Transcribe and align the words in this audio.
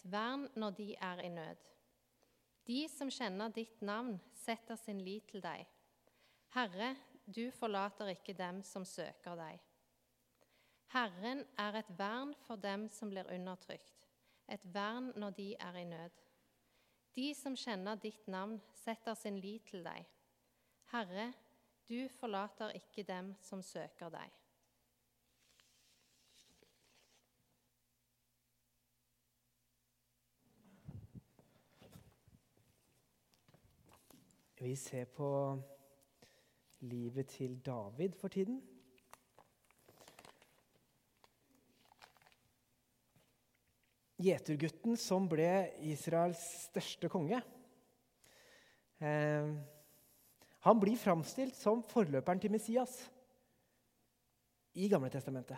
et 0.00 0.12
vern 0.12 0.48
når 0.56 0.70
de 0.70 0.94
er 0.96 1.20
i 1.24 1.28
nød. 1.28 1.56
De 2.66 2.88
som 2.88 3.10
kjenner 3.10 3.52
ditt 3.52 3.82
navn, 3.82 4.18
setter 4.32 4.76
sin 4.76 5.00
lit 5.04 5.26
til 5.28 5.42
deg. 5.44 5.66
Herre, 6.54 6.94
du 7.26 7.50
forlater 7.50 8.08
ikke 8.14 8.34
dem 8.34 8.62
som 8.64 8.84
søker 8.84 9.36
deg. 9.36 9.60
Herren 10.94 11.44
er 11.58 11.78
et 11.78 11.92
vern 11.98 12.32
for 12.46 12.56
dem 12.56 12.88
som 12.90 13.10
blir 13.10 13.28
undertrykt, 13.30 14.08
et 14.48 14.64
vern 14.64 15.12
når 15.16 15.36
de 15.36 15.52
er 15.60 15.76
i 15.78 15.84
nød. 15.84 16.16
De 17.14 17.28
som 17.34 17.56
kjenner 17.56 18.00
ditt 18.00 18.26
navn, 18.26 18.58
setter 18.74 19.14
sin 19.14 19.38
lit 19.38 19.68
til 19.70 19.84
deg. 19.84 20.06
Herre, 20.90 21.32
du 21.86 22.08
forlater 22.18 22.72
ikke 22.74 23.04
dem 23.06 23.34
som 23.42 23.62
søker 23.62 24.10
deg. 24.10 24.39
Vi 34.60 34.74
ser 34.76 35.06
på 35.08 35.26
livet 36.84 37.30
til 37.32 37.54
David 37.64 38.12
for 38.20 38.28
tiden. 38.28 38.58
Gjetergutten 44.20 45.00
som 45.00 45.30
ble 45.32 45.48
Israels 45.88 46.42
største 46.66 47.08
konge. 47.08 47.40
Eh, 49.00 49.48
han 50.68 50.84
blir 50.84 51.00
framstilt 51.00 51.56
som 51.56 51.80
forløperen 51.80 52.44
til 52.44 52.52
Messias 52.52 53.00
i 54.76 54.92
Gamle 54.92 55.08
Testamentet. 55.08 55.56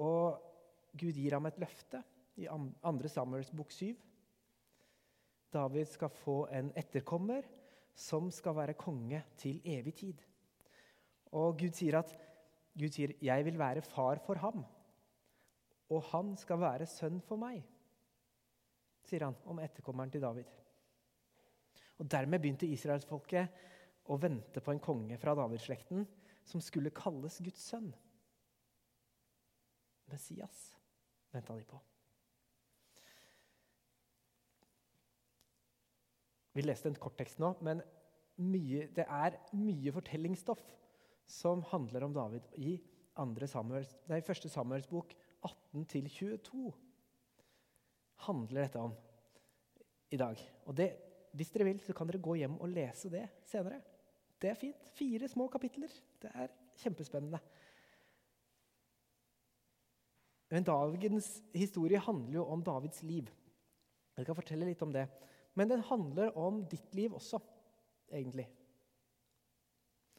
Og 0.00 0.40
Gud 0.96 1.12
gir 1.12 1.36
ham 1.36 1.52
et 1.52 1.60
løfte 1.60 2.00
i 2.40 2.48
2. 2.48 3.12
Samuels 3.12 3.52
bok 3.52 3.76
7. 3.76 3.92
David 5.52 5.88
skal 5.88 6.12
få 6.12 6.42
en 6.52 6.72
etterkommer 6.76 7.46
som 7.98 8.30
skal 8.30 8.56
være 8.56 8.78
konge 8.78 9.22
til 9.40 9.60
evig 9.64 9.94
tid. 9.94 10.20
Og 11.34 11.58
Gud 11.58 11.74
sier 11.76 11.98
at 11.98 12.12
Gud 12.78 12.92
sier, 12.94 13.12
'Jeg 13.22 13.44
vil 13.44 13.58
være 13.58 13.82
far 13.82 14.18
for 14.24 14.34
ham', 14.34 14.64
og 15.90 16.02
han 16.02 16.36
skal 16.36 16.60
være 16.60 16.86
sønn 16.86 17.20
for 17.20 17.36
meg, 17.36 17.64
sier 19.02 19.24
han 19.24 19.36
om 19.46 19.58
etterkommeren 19.58 20.10
til 20.10 20.20
David. 20.20 20.44
Og 21.98 22.10
Dermed 22.10 22.38
begynte 22.38 22.66
israelsfolket 22.66 23.48
å 24.06 24.16
vente 24.20 24.60
på 24.60 24.70
en 24.70 24.80
konge 24.80 25.18
fra 25.18 25.34
Davidsslekten 25.34 26.06
som 26.44 26.60
skulle 26.60 26.94
kalles 26.94 27.40
Guds 27.44 27.60
sønn. 27.60 27.94
Messias 30.08 30.76
venta 31.32 31.56
de 31.56 31.64
på. 31.64 31.80
Vi 36.58 36.64
leste 36.66 36.90
en 36.90 36.98
korttekst 36.98 37.38
nå, 37.38 37.52
men 37.62 37.84
mye, 38.42 38.88
det 38.90 39.04
er 39.06 39.36
mye 39.54 39.92
fortellingsstoff 39.94 40.62
som 41.28 41.62
handler 41.70 42.06
om 42.08 42.14
David 42.16 42.48
i 42.58 42.72
Samuels, 43.50 43.92
nei, 44.10 44.18
første 44.26 44.50
Samuels 44.50 44.86
bok 44.90 45.14
18-22. 45.46 46.72
handler 48.26 48.62
dette 48.64 48.82
om 48.82 48.94
i 50.10 50.18
dag. 50.18 50.42
Og 50.66 50.76
det, 50.76 50.96
Hvis 51.32 51.50
dere 51.50 51.64
vil, 51.68 51.80
så 51.84 51.92
kan 51.92 52.08
dere 52.08 52.22
gå 52.24 52.34
hjem 52.40 52.56
og 52.58 52.70
lese 52.72 53.10
det 53.12 53.26
senere. 53.46 53.82
Det 54.40 54.50
er 54.50 54.54
fint. 54.54 54.86
Fire 54.96 55.28
små 55.28 55.46
kapitler. 55.52 55.92
Det 56.22 56.30
er 56.34 56.48
kjempespennende. 56.80 57.38
Men 60.50 60.64
dagens 60.64 61.42
historie 61.54 61.98
handler 61.98 62.40
jo 62.40 62.46
om 62.48 62.62
Davids 62.64 63.02
liv. 63.02 63.28
Jeg 64.16 64.26
kan 64.26 64.34
fortelle 64.34 64.66
litt 64.66 64.82
om 64.82 64.92
det. 64.92 65.04
Men 65.58 65.72
den 65.72 65.82
handler 65.82 66.36
om 66.38 66.62
ditt 66.70 66.94
liv 66.94 67.16
også, 67.18 67.40
egentlig. 68.14 68.46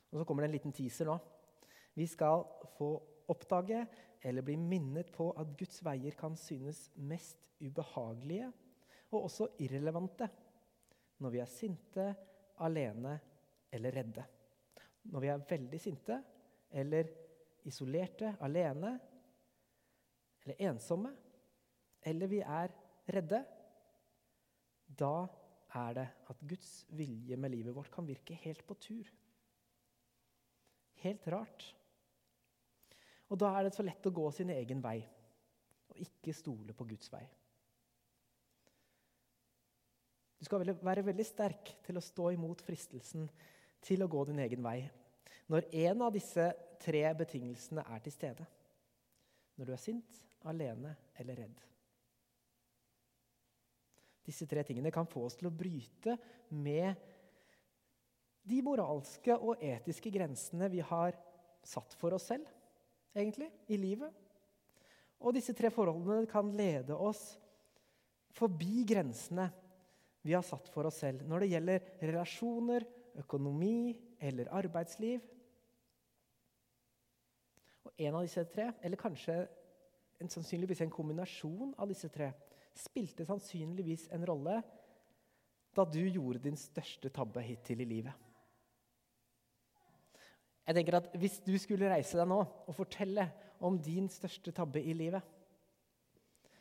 Og 0.09 0.19
så 0.19 0.25
kommer 0.27 0.43
det 0.43 0.49
en 0.49 0.57
liten 0.57 0.75
teaser 0.75 1.07
nå. 1.07 1.15
Vi 1.95 2.07
skal 2.09 2.43
få 2.75 2.89
oppdage 3.29 3.85
eller 4.25 4.43
bli 4.43 4.57
minnet 4.59 5.11
på 5.15 5.29
at 5.39 5.53
Guds 5.57 5.79
veier 5.85 6.15
kan 6.19 6.35
synes 6.39 6.89
mest 6.97 7.47
ubehagelige 7.61 8.49
og 9.11 9.29
også 9.29 9.47
irrelevante 9.63 10.27
når 11.19 11.33
vi 11.33 11.41
er 11.43 11.51
sinte, 11.51 12.05
alene 12.63 13.15
eller 13.71 13.95
redde. 13.95 14.23
Når 15.11 15.23
vi 15.23 15.31
er 15.31 15.47
veldig 15.49 15.79
sinte 15.81 16.19
eller 16.71 17.09
isolerte, 17.67 18.33
alene 18.43 18.93
eller 20.43 20.61
ensomme, 20.69 21.11
eller 22.07 22.31
vi 22.31 22.39
er 22.39 22.71
redde 23.11 23.43
da 24.89 25.27
er 25.79 25.97
det 25.97 26.07
at 26.31 26.45
Guds 26.49 26.71
vilje 26.97 27.37
med 27.37 27.53
livet 27.53 27.75
vårt 27.75 27.91
kan 27.93 28.07
virke 28.07 28.37
helt 28.41 28.65
på 28.67 28.77
tur. 28.81 29.09
Helt 31.03 31.27
rart. 31.31 31.67
Og 33.29 33.37
da 33.39 33.51
er 33.53 33.67
det 33.67 33.75
så 33.75 33.85
lett 33.85 34.07
å 34.09 34.13
gå 34.13 34.25
sin 34.33 34.49
egen 34.53 34.81
vei 34.81 34.97
og 35.89 36.01
ikke 36.01 36.33
stole 36.33 36.73
på 36.73 36.87
Guds 36.89 37.11
vei. 37.13 37.23
Du 40.39 40.47
skal 40.47 40.63
være 40.63 41.03
veldig 41.03 41.25
sterk 41.27 41.73
til 41.85 41.99
å 41.99 42.03
stå 42.03 42.29
imot 42.31 42.63
fristelsen 42.63 43.27
til 43.83 44.03
å 44.03 44.09
gå 44.11 44.23
din 44.29 44.39
egen 44.45 44.63
vei 44.63 44.79
når 45.49 45.67
en 45.85 46.05
av 46.05 46.13
disse 46.13 46.45
tre 46.79 47.01
betingelsene 47.17 47.83
er 47.89 48.03
til 48.05 48.13
stede. 48.13 48.45
Når 49.57 49.67
du 49.67 49.73
er 49.73 49.81
sint, 49.81 50.19
alene 50.47 50.93
eller 51.19 51.41
redd. 51.43 51.63
Disse 54.25 54.47
tre 54.49 54.63
tingene 54.67 54.91
kan 54.93 55.07
få 55.09 55.25
oss 55.27 55.37
til 55.39 55.49
å 55.49 55.55
bryte 55.55 56.15
med 56.49 57.07
de 58.49 58.61
moralske 58.65 59.35
og 59.37 59.61
etiske 59.63 60.11
grensene 60.13 60.69
vi 60.71 60.81
har 60.85 61.17
satt 61.65 61.93
for 61.99 62.15
oss 62.17 62.29
selv 62.31 62.47
egentlig, 63.17 63.49
i 63.67 63.77
livet. 63.77 64.13
Og 65.19 65.35
disse 65.35 65.53
tre 65.57 65.71
forholdene 65.73 66.29
kan 66.29 66.51
lede 66.55 66.95
oss 66.95 67.33
forbi 68.37 68.85
grensene 68.87 69.49
vi 70.23 70.35
har 70.35 70.45
satt 70.45 70.69
for 70.71 70.87
oss 70.87 71.01
selv 71.03 71.25
når 71.27 71.43
det 71.43 71.51
gjelder 71.53 71.89
relasjoner, 72.11 72.85
økonomi 73.19 73.97
eller 74.19 74.51
arbeidsliv. 74.55 75.23
Og 77.87 77.93
En 77.97 78.15
av 78.15 78.23
disse 78.23 78.43
tre, 78.51 78.69
eller 78.83 78.99
kanskje 78.99 79.35
en, 80.19 80.29
sannsynligvis 80.29 80.83
en 80.85 80.93
kombinasjon 80.93 81.73
av 81.79 81.89
disse 81.89 82.07
tre, 82.11 82.31
spilte 82.79 83.25
sannsynligvis 83.27 84.07
en 84.15 84.25
rolle 84.27 84.59
da 85.75 85.85
du 85.85 86.01
gjorde 86.01 86.41
din 86.47 86.57
største 86.57 87.11
tabbe 87.13 87.43
hittil 87.45 87.83
i 87.83 87.87
livet. 87.87 88.15
Jeg 90.69 90.77
tenker 90.77 90.99
at 90.99 91.09
Hvis 91.17 91.39
du 91.41 91.55
skulle 91.57 91.89
reise 91.89 92.17
deg 92.17 92.29
nå 92.29 92.39
og 92.39 92.75
fortelle 92.77 93.25
om 93.65 93.77
din 93.81 94.09
største 94.11 94.53
tabbe 94.55 94.81
i 94.81 94.93
livet, 94.93 95.23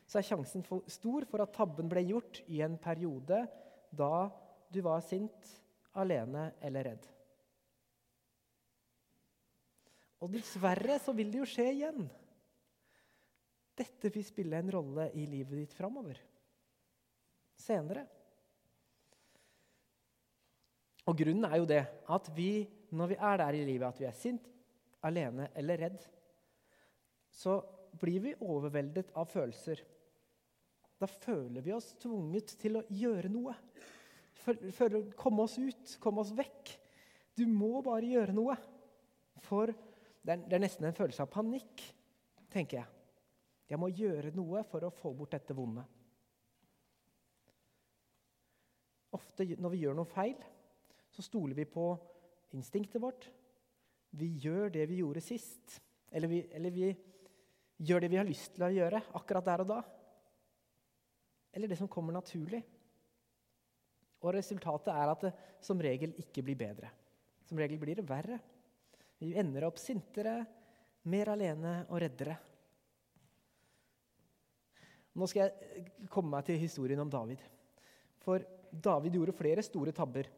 så 0.08 0.18
er 0.18 0.24
sjansen 0.24 0.64
for, 0.64 0.80
stor 0.88 1.26
for 1.28 1.44
at 1.44 1.52
tabben 1.52 1.90
ble 1.90 2.00
gjort 2.08 2.40
i 2.48 2.62
en 2.64 2.78
periode 2.80 3.42
da 3.92 4.28
du 4.72 4.80
var 4.84 5.02
sint, 5.04 5.52
alene 5.92 6.50
eller 6.64 6.88
redd. 6.88 7.04
Og 10.24 10.32
dessverre 10.32 10.96
så 11.02 11.12
vil 11.14 11.30
det 11.30 11.42
jo 11.42 11.48
skje 11.48 11.68
igjen. 11.74 12.08
Dette 13.78 14.10
vil 14.10 14.26
spille 14.26 14.58
en 14.58 14.70
rolle 14.74 15.08
i 15.14 15.24
livet 15.30 15.62
ditt 15.62 15.74
framover. 15.76 16.18
Senere. 17.58 18.04
Og 21.08 21.16
grunnen 21.16 21.46
er 21.48 21.60
jo 21.60 21.68
det 21.68 21.82
at 22.12 22.30
vi, 22.36 22.66
når 22.92 23.12
vi 23.12 23.18
er 23.30 23.40
der 23.40 23.56
i 23.56 23.66
livet 23.66 23.88
at 23.88 24.00
vi 24.00 24.08
er 24.08 24.16
sint, 24.16 24.48
alene 25.06 25.48
eller 25.56 25.78
redd, 25.80 26.02
så 27.30 27.60
blir 27.98 28.20
vi 28.24 28.34
overveldet 28.44 29.14
av 29.16 29.30
følelser. 29.30 29.80
Da 30.98 31.06
føler 31.06 31.62
vi 31.62 31.72
oss 31.76 31.92
tvunget 32.02 32.56
til 32.60 32.80
å 32.80 32.84
gjøre 32.90 33.30
noe. 33.30 33.54
Å 34.48 35.02
komme 35.18 35.44
oss 35.46 35.56
ut, 35.60 35.96
komme 36.02 36.24
oss 36.24 36.34
vekk. 36.36 36.74
Du 37.38 37.46
må 37.46 37.78
bare 37.86 38.10
gjøre 38.10 38.34
noe. 38.34 38.58
For 39.46 39.70
det 39.70 40.34
er, 40.34 40.44
det 40.44 40.58
er 40.58 40.64
nesten 40.66 40.88
en 40.88 40.96
følelse 40.96 41.22
av 41.24 41.30
panikk, 41.32 41.84
tenker 42.52 42.82
jeg. 42.82 42.97
Jeg 43.68 43.80
må 43.80 43.90
gjøre 43.92 44.32
noe 44.36 44.62
for 44.68 44.86
å 44.86 44.94
få 44.94 45.12
bort 45.16 45.34
dette 45.36 45.56
vonde. 45.56 45.84
Ofte 49.16 49.46
når 49.56 49.74
vi 49.74 49.82
gjør 49.82 49.98
noe 49.98 50.08
feil, 50.08 50.38
så 51.12 51.24
stoler 51.24 51.56
vi 51.56 51.66
på 51.68 51.90
instinktet 52.56 53.00
vårt. 53.02 53.28
Vi 54.16 54.30
gjør 54.40 54.72
det 54.72 54.86
vi 54.88 55.02
gjorde 55.02 55.24
sist. 55.24 55.78
Eller 56.08 56.30
vi, 56.30 56.42
eller 56.56 56.72
vi 56.72 56.88
gjør 57.84 58.04
det 58.04 58.10
vi 58.12 58.18
har 58.20 58.28
lyst 58.28 58.54
til 58.56 58.64
å 58.64 58.72
gjøre 58.72 59.02
akkurat 59.18 59.48
der 59.48 59.64
og 59.64 59.72
da. 59.74 59.78
Eller 61.52 61.70
det 61.70 61.78
som 61.80 61.90
kommer 61.90 62.16
naturlig. 62.16 62.62
Og 64.24 64.32
resultatet 64.34 64.92
er 64.92 65.12
at 65.12 65.26
det 65.28 65.34
som 65.64 65.80
regel 65.80 66.14
ikke 66.20 66.44
blir 66.46 66.58
bedre. 66.58 66.90
Som 67.48 67.60
regel 67.60 67.80
blir 67.80 68.00
det 68.00 68.08
verre. 68.08 68.40
Vi 69.18 69.34
ender 69.38 69.66
opp 69.68 69.78
sintere, 69.80 70.40
mer 71.08 71.32
alene 71.32 71.80
og 71.88 72.00
reddere. 72.02 72.36
Nå 75.18 75.26
skal 75.26 75.48
jeg 75.48 76.08
komme 76.12 76.30
meg 76.36 76.46
til 76.46 76.60
historien 76.60 77.00
om 77.02 77.10
David. 77.10 77.40
For 78.22 78.44
David 78.70 79.16
gjorde 79.16 79.34
flere 79.34 79.64
store 79.66 79.94
tabber 79.96 80.28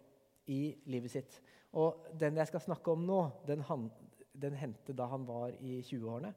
i 0.51 0.61
livet 0.89 1.13
sitt. 1.13 1.41
Og 1.77 2.07
den 2.19 2.39
jeg 2.41 2.49
skal 2.49 2.63
snakke 2.65 2.95
om 2.95 3.03
nå, 3.07 3.19
den, 3.47 3.63
han, 3.69 3.89
den 4.33 4.57
hendte 4.57 4.97
da 4.97 5.09
han 5.11 5.27
var 5.29 5.53
i 5.61 5.81
20-årene. 5.85 6.33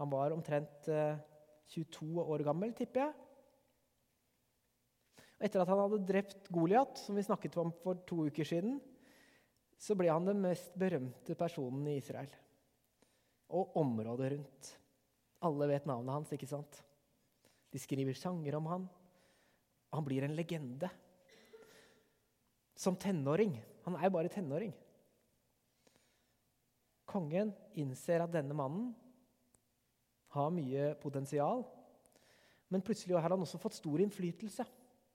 Han 0.00 0.10
var 0.10 0.34
omtrent 0.34 0.88
eh, 0.90 1.20
22 1.70 2.24
år 2.24 2.42
gammel, 2.44 2.74
tipper 2.76 3.04
jeg. 3.04 3.12
Og 5.38 5.46
etter 5.46 5.62
at 5.62 5.70
han 5.70 5.82
hadde 5.84 6.04
drept 6.08 6.50
Goliat, 6.52 6.98
som 6.98 7.16
vi 7.18 7.24
snakket 7.26 7.58
om 7.60 7.70
for 7.82 8.00
to 8.08 8.26
uker 8.26 8.48
siden, 8.48 8.80
så 9.78 9.96
ble 9.98 10.08
han 10.10 10.26
den 10.26 10.40
mest 10.42 10.74
berømte 10.78 11.36
personen 11.38 11.86
i 11.90 11.98
Israel. 12.00 12.30
Og 13.54 13.76
området 13.78 14.32
rundt. 14.34 14.72
Alle 15.44 15.68
vet 15.68 15.86
navnet 15.86 16.16
hans, 16.16 16.32
ikke 16.34 16.48
sant? 16.48 16.80
De 17.74 17.80
skriver 17.82 18.14
sanger 18.14 18.54
om 18.54 18.68
han. 18.70 18.86
Han 19.94 20.06
blir 20.06 20.22
en 20.22 20.36
legende. 20.38 20.90
Som 22.78 22.94
tenåring. 22.94 23.56
Han 23.82 23.98
er 23.98 24.06
jo 24.06 24.14
bare 24.14 24.30
tenåring. 24.30 24.70
Kongen 27.10 27.50
innser 27.78 28.22
at 28.22 28.32
denne 28.32 28.54
mannen 28.56 28.92
har 30.34 30.54
mye 30.54 30.94
potensial, 30.98 31.62
men 32.72 32.82
plutselig 32.82 33.14
har 33.14 33.30
han 33.30 33.44
også 33.44 33.60
fått 33.62 33.76
stor 33.76 34.02
innflytelse, 34.02 34.64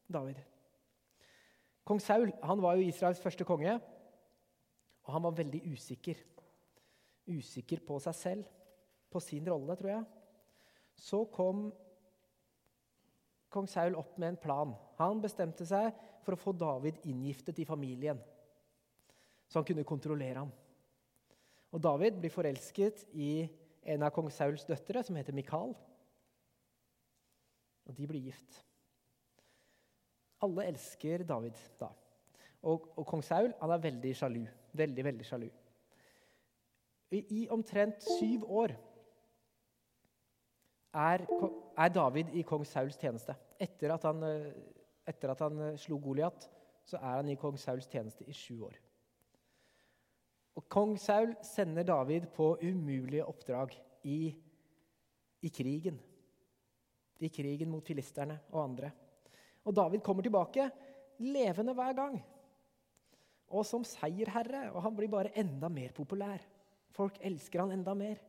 David. 0.07 0.37
Kong 1.83 1.99
Saul 1.99 2.31
han 2.45 2.61
var 2.63 2.77
jo 2.77 2.85
Israels 2.87 3.19
første 3.19 3.43
konge, 3.47 3.73
og 5.03 5.11
han 5.15 5.25
var 5.25 5.35
veldig 5.39 5.63
usikker. 5.73 6.21
Usikker 7.29 7.81
på 7.85 7.97
seg 8.03 8.15
selv, 8.15 8.47
på 9.09 9.19
sin 9.23 9.47
rolle, 9.49 9.75
tror 9.75 9.91
jeg. 9.91 10.07
Så 10.95 11.23
kom 11.33 11.67
kong 13.49 13.67
Saul 13.69 13.97
opp 13.97 14.17
med 14.21 14.33
en 14.33 14.41
plan. 14.41 14.73
Han 14.99 15.21
bestemte 15.23 15.65
seg 15.67 15.91
for 16.25 16.35
å 16.35 16.39
få 16.39 16.53
David 16.53 17.01
inngiftet 17.09 17.59
i 17.61 17.67
familien, 17.67 18.19
så 19.49 19.59
han 19.59 19.67
kunne 19.67 19.87
kontrollere 19.87 20.43
ham. 20.43 20.51
Og 21.69 21.81
David 21.81 22.17
blir 22.21 22.33
forelsket 22.33 23.05
i 23.13 23.45
en 23.89 24.03
av 24.05 24.13
kong 24.13 24.29
Sauls 24.33 24.65
døtre, 24.67 25.03
som 25.05 25.17
heter 25.17 25.35
Mikael. 25.37 25.73
Og 27.89 27.97
de 27.97 28.07
blir 28.09 28.29
gift. 28.29 28.59
Alle 30.45 30.67
elsker 30.69 31.25
David 31.27 31.57
da. 31.79 31.89
Og, 32.69 32.89
og 32.97 33.05
kong 33.07 33.23
Saul 33.25 33.51
han 33.61 33.73
er 33.73 33.83
veldig 33.85 34.13
sjalu. 34.17 34.43
Veldig, 34.79 35.05
veldig 35.05 35.25
sjalu. 35.25 35.49
I, 37.09 37.23
i 37.41 37.47
omtrent 37.49 38.03
syv 38.19 38.45
år 38.45 38.75
er, 40.93 41.25
er, 41.79 41.93
David 41.95 42.35
i 42.35 42.43
kong 42.47 42.65
Sauls 42.67 42.99
tjeneste. 42.99 43.35
Etter 43.59 43.95
at 43.95 44.05
han, 44.07 44.23
etter 45.07 45.33
at 45.33 45.43
han 45.45 45.63
slo 45.79 45.99
Goliat, 46.03 46.49
så 46.85 46.99
er 46.99 47.19
han 47.21 47.31
i 47.31 47.39
kong 47.39 47.57
Sauls 47.59 47.87
tjeneste 47.89 48.27
i 48.27 48.35
sju 48.35 48.61
år. 48.67 48.77
Og 50.59 50.65
Kong 50.67 50.97
Saul 50.99 51.37
sender 51.45 51.85
David 51.87 52.25
på 52.35 52.57
umulige 52.59 53.23
oppdrag 53.23 53.77
i, 54.03 54.33
i 55.39 55.51
krigen. 55.55 55.99
I 57.19 57.29
krigen 57.31 57.71
mot 57.71 57.85
filisterne 57.87 58.35
og 58.51 58.63
andre. 58.65 58.89
Og 59.63 59.75
David 59.75 60.03
kommer 60.03 60.25
tilbake 60.25 60.65
levende 61.23 61.75
hver 61.77 61.95
gang. 61.95 62.17
Og 63.55 63.63
som 63.65 63.85
seierherre. 63.87 64.67
Og 64.73 64.83
han 64.83 64.97
blir 64.97 65.11
bare 65.11 65.31
enda 65.39 65.69
mer 65.71 65.95
populær. 65.95 66.43
Folk 66.91 67.21
elsker 67.23 67.63
han 67.63 67.71
enda 67.77 67.95
mer. 67.95 68.19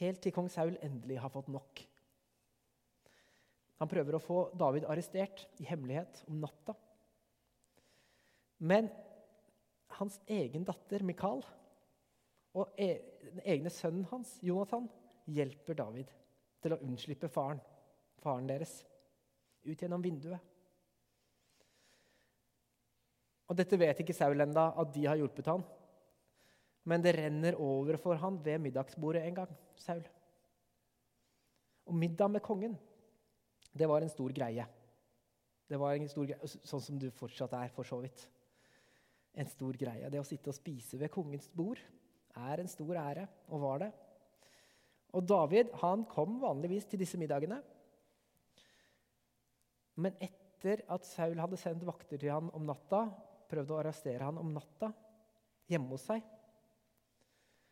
Helt 0.00 0.22
til 0.24 0.34
kong 0.34 0.50
Saul 0.50 0.74
endelig 0.82 1.20
har 1.22 1.30
fått 1.30 1.52
nok. 1.52 1.84
Han 3.80 3.88
prøver 3.88 4.16
å 4.16 4.22
få 4.22 4.40
David 4.60 4.84
arrestert 4.92 5.46
i 5.60 5.66
hemmelighet 5.68 6.22
om 6.28 6.42
natta. 6.42 6.74
Men 8.60 8.90
hans 9.96 10.18
egen 10.28 10.66
datter 10.68 11.04
Mikael 11.06 11.40
og 12.56 12.74
e, 12.76 12.90
den 13.24 13.42
egne 13.46 13.72
sønnen 13.72 14.04
hans, 14.10 14.34
Jonathan, 14.44 14.88
hjelper 15.30 15.78
David 15.78 16.10
til 16.60 16.74
å 16.74 16.80
unnslippe 16.84 17.30
faren, 17.32 17.60
faren 18.20 18.48
deres, 18.50 18.80
ut 19.64 19.80
gjennom 19.80 20.02
vinduet. 20.04 20.40
Og 23.50 23.56
Dette 23.58 23.78
vet 23.80 24.02
ikke 24.02 24.14
Saul 24.14 24.44
enda 24.44 24.70
at 24.78 24.92
de 24.94 25.06
har 25.08 25.18
hjulpet 25.18 25.48
han. 25.50 25.64
Men 26.86 27.02
det 27.02 27.16
renner 27.16 27.56
over 27.60 27.98
for 28.00 28.18
han 28.20 28.38
ved 28.44 28.62
middagsbordet 28.62 29.24
en 29.26 29.40
gang. 29.40 29.56
Saul. 29.80 30.04
Og 31.90 31.96
middag 31.98 32.30
med 32.30 32.44
kongen, 32.46 32.76
det 33.72 33.88
var 33.88 34.02
en 34.02 34.12
stor 34.12 34.32
greie. 34.34 34.66
Det 35.70 35.78
var 35.78 35.94
en 35.94 36.10
stor 36.10 36.26
greie, 36.26 36.50
Sånn 36.66 36.82
som 36.82 36.98
du 36.98 37.08
fortsatt 37.14 37.54
er, 37.54 37.70
for 37.74 37.86
så 37.86 38.00
vidt. 38.02 38.24
En 39.38 39.48
stor 39.48 39.76
greie. 39.78 40.10
Det 40.10 40.20
å 40.20 40.26
sitte 40.26 40.50
og 40.50 40.58
spise 40.58 40.98
ved 40.98 41.12
kongens 41.14 41.46
bord 41.54 41.78
er 42.40 42.62
en 42.62 42.70
stor 42.70 42.98
ære, 42.98 43.26
og 43.50 43.62
var 43.62 43.84
det. 43.84 43.90
Og 45.14 45.26
David 45.26 45.70
han 45.82 46.04
kom 46.10 46.38
vanligvis 46.42 46.86
til 46.90 47.02
disse 47.02 47.18
middagene. 47.18 47.60
Men 50.00 50.18
etter 50.22 50.82
at 50.90 51.06
Saul 51.06 51.38
hadde 51.40 51.58
sendt 51.58 51.86
vakter 51.86 52.18
til 52.18 52.32
han 52.32 52.50
om 52.56 52.66
natta, 52.66 53.04
prøvde 53.50 53.74
å 53.74 53.80
arrestere 53.82 54.26
han 54.26 54.38
om 54.38 54.52
natta 54.54 54.92
hjemme 55.70 55.94
hos 55.94 56.06
seg, 56.06 56.22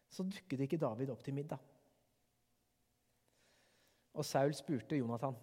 så 0.09 0.25
dukket 0.25 0.65
ikke 0.65 0.81
David 0.81 1.11
opp 1.13 1.23
til 1.25 1.37
middag. 1.37 1.61
Og 4.19 4.27
Saul 4.27 4.55
spurte 4.57 4.99
Jonathan 4.99 5.37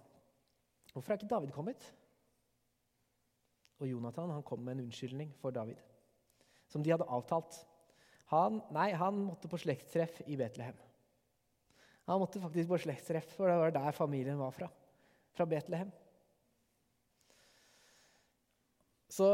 hvorfor 0.95 1.11
er 1.11 1.19
ikke 1.19 1.31
David 1.33 1.51
kommet. 1.51 1.85
Og 3.83 3.89
Jonathan 3.89 4.31
han 4.31 4.45
kom 4.47 4.63
med 4.63 4.77
en 4.77 4.85
unnskyldning 4.87 5.33
for 5.41 5.51
David, 5.51 5.81
som 6.71 6.83
de 6.83 6.93
hadde 6.93 7.07
avtalt. 7.11 7.57
Han, 8.31 8.61
nei, 8.73 8.93
han 8.95 9.19
måtte 9.27 9.51
på 9.51 9.59
slektstreff 9.59 10.21
i 10.25 10.37
Betlehem. 10.39 10.77
Han 12.07 12.21
måtte 12.21 12.39
faktisk 12.41 12.69
på 12.69 12.79
slektstreff, 12.85 13.27
for 13.35 13.51
det 13.51 13.57
var 13.59 13.75
der 13.75 13.97
familien 13.97 14.39
var 14.39 14.55
fra. 14.55 14.69
Fra 15.35 15.45
Betlehem. 15.49 15.91
Så, 19.11 19.27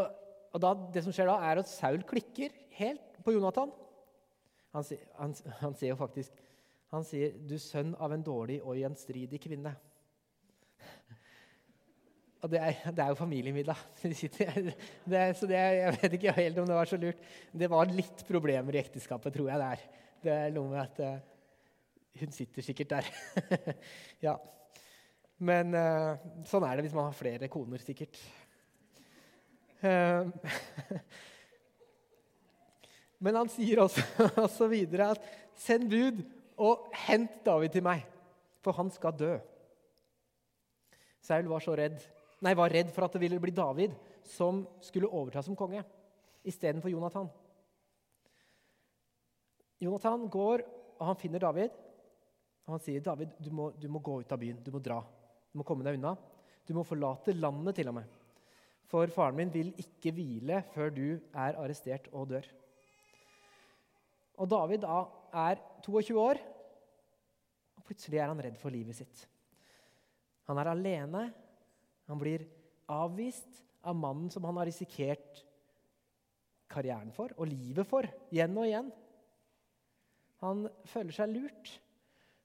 og 0.51 0.61
da, 0.61 0.73
Det 0.93 1.03
som 1.05 1.13
skjer 1.13 1.29
da, 1.29 1.37
er 1.45 1.61
at 1.61 1.69
Saul 1.69 2.01
klikker 2.07 2.53
helt 2.79 3.21
på 3.23 3.35
Jonathan. 3.37 3.71
Han, 4.73 4.83
sier 5.75 5.91
jo 5.91 5.99
faktisk 5.99 6.37
Han 6.91 7.03
sier 7.07 7.31
'du 7.47 7.57
sønn 7.59 7.93
av 7.95 8.11
en 8.11 8.23
dårlig 8.23 8.57
og 8.63 8.75
gjenstridig 8.75 9.39
kvinne'. 9.39 9.71
Og 12.41 12.49
det 12.49 12.57
er, 12.57 12.77
det 12.89 13.03
er 13.03 13.11
jo 13.11 13.17
familiemiddag. 13.19 13.81
Det 15.11 15.25
så 15.37 15.47
det 15.49 15.57
jeg 15.57 15.97
vet 16.01 16.13
ikke 16.17 16.33
helt 16.33 16.57
om 16.57 16.67
det 16.67 16.75
var 16.77 16.89
så 16.89 16.97
lurt. 16.97 17.19
Det 17.53 17.69
var 17.69 17.91
litt 17.93 18.23
problemer 18.27 18.75
i 18.75 18.79
ekteskapet, 18.81 19.33
tror 19.35 19.49
jeg 19.51 19.61
det 19.61 19.67
er. 19.75 19.83
Det 20.21 20.31
er 20.33 20.55
noe 20.55 20.71
med 20.71 20.81
at 20.81 21.01
uh, 21.05 21.19
Hun 22.19 22.33
sitter 22.33 22.65
sikkert 22.65 22.89
der. 22.89 23.09
ja. 24.27 24.33
Men 25.37 25.75
uh, 25.77 26.17
sånn 26.49 26.65
er 26.65 26.77
det 26.77 26.87
hvis 26.87 26.95
man 26.97 27.09
har 27.09 27.17
flere 27.17 27.49
koner, 27.49 27.81
sikkert. 27.81 28.17
Uh, 29.81 30.29
men 33.25 33.37
han 33.37 33.51
sier 33.53 33.83
også, 33.85 34.05
også 34.47 34.69
videre 34.69 35.11
at 35.13 35.29
'send 35.57 35.89
bud 35.93 36.23
og 36.57 36.89
hent 37.05 37.45
David 37.45 37.69
til 37.77 37.85
meg, 37.85 38.01
for 38.61 38.73
han 38.77 38.89
skal 38.93 39.13
dø'. 39.17 39.37
Saul 41.21 41.45
var 41.49 41.61
så 41.61 41.77
redd 41.77 42.01
nei, 42.41 42.55
var 42.57 42.73
redd 42.73 42.91
for 42.93 43.05
at 43.05 43.15
det 43.15 43.21
ville 43.23 43.39
bli 43.41 43.53
David 43.55 43.93
som 44.27 44.63
skulle 44.83 45.09
overta 45.09 45.43
som 45.45 45.57
konge, 45.57 45.83
istedenfor 46.47 46.91
Jonathan. 46.91 47.29
Jonathan 49.81 50.27
går, 50.29 50.63
og 50.99 51.07
han 51.09 51.17
finner 51.17 51.41
David. 51.41 51.73
Og 52.67 52.75
han 52.75 52.83
sier, 52.85 53.01
'David, 53.01 53.33
du 53.41 53.49
må, 53.51 53.71
du 53.73 53.87
må 53.89 53.99
gå 53.99 54.19
ut 54.21 54.31
av 54.31 54.39
byen. 54.39 54.61
Du 54.61 54.71
må 54.71 54.79
dra. 54.79 55.01
Du 55.51 55.57
må 55.57 55.65
komme 55.65 55.83
deg 55.83 55.97
unna. 55.97 56.15
Du 56.67 56.73
må 56.77 56.85
forlate 56.85 57.33
landet, 57.33 57.75
til 57.75 57.89
og 57.89 57.97
med. 57.97 58.17
For 58.91 59.09
faren 59.09 59.35
min 59.35 59.53
vil 59.53 59.71
ikke 59.81 60.13
hvile 60.13 60.61
før 60.73 60.93
du 60.93 61.07
er 61.33 61.57
arrestert 61.57 62.09
og 62.13 62.29
dør.' 62.29 62.49
Og 64.41 64.49
David 64.49 64.81
da 64.81 65.03
er 65.37 65.59
22 65.85 66.17
år, 66.17 66.39
og 67.77 67.83
plutselig 67.85 68.17
er 68.17 68.29
han 68.31 68.41
redd 68.41 68.57
for 68.57 68.73
livet 68.73 68.95
sitt. 68.97 69.27
Han 70.49 70.57
er 70.57 70.71
alene, 70.71 71.27
han 72.11 72.19
blir 72.19 72.43
avvist 72.91 73.61
av 73.87 73.95
mannen 73.95 74.29
som 74.33 74.43
han 74.45 74.59
har 74.59 74.67
risikert 74.67 75.39
karrieren 76.71 77.11
for 77.15 77.33
og 77.37 77.47
livet 77.49 77.87
for 77.87 78.07
igjen 78.31 78.57
og 78.57 78.67
igjen. 78.67 78.91
Han 80.41 80.65
føler 80.89 81.15
seg 81.15 81.31
lurt, 81.31 81.71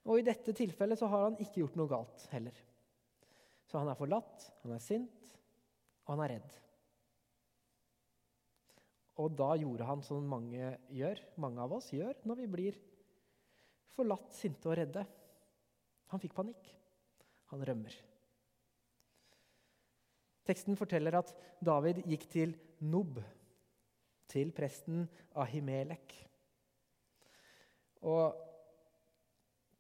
og 0.07 0.21
i 0.21 0.27
dette 0.27 0.55
tilfellet 0.55 1.01
så 1.01 1.09
har 1.11 1.29
han 1.29 1.39
ikke 1.43 1.63
gjort 1.63 1.79
noe 1.81 1.91
galt 1.91 2.27
heller. 2.31 2.57
Så 3.67 3.81
han 3.81 3.91
er 3.91 3.99
forlatt, 3.99 4.47
han 4.63 4.77
er 4.77 4.83
sint, 4.83 5.35
og 6.07 6.15
han 6.15 6.25
er 6.27 6.35
redd. 6.37 6.57
Og 9.25 9.33
da 9.33 9.55
gjorde 9.59 9.89
han 9.89 10.03
som 10.05 10.27
mange 10.29 10.75
gjør, 10.93 11.23
mange 11.41 11.63
av 11.65 11.73
oss 11.79 11.89
gjør 11.95 12.21
når 12.29 12.43
vi 12.43 12.51
blir 12.53 12.83
forlatt, 13.97 14.35
sinte 14.37 14.69
og 14.69 14.77
redde. 14.77 15.07
Han 16.13 16.23
fikk 16.23 16.37
panikk. 16.37 16.69
Han 17.51 17.65
rømmer. 17.65 17.97
Teksten 20.47 20.79
forteller 20.79 21.19
at 21.19 21.33
David 21.65 22.05
gikk 22.07 22.29
til 22.31 22.55
Nob, 22.87 23.19
til 24.31 24.53
presten 24.55 25.07
Ahimelek. 25.39 26.15
Og 28.07 28.37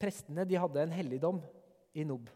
prestene 0.00 0.46
de 0.49 0.58
hadde 0.58 0.82
en 0.82 0.94
helligdom 0.94 1.40
i 1.94 2.04
Nob. 2.06 2.30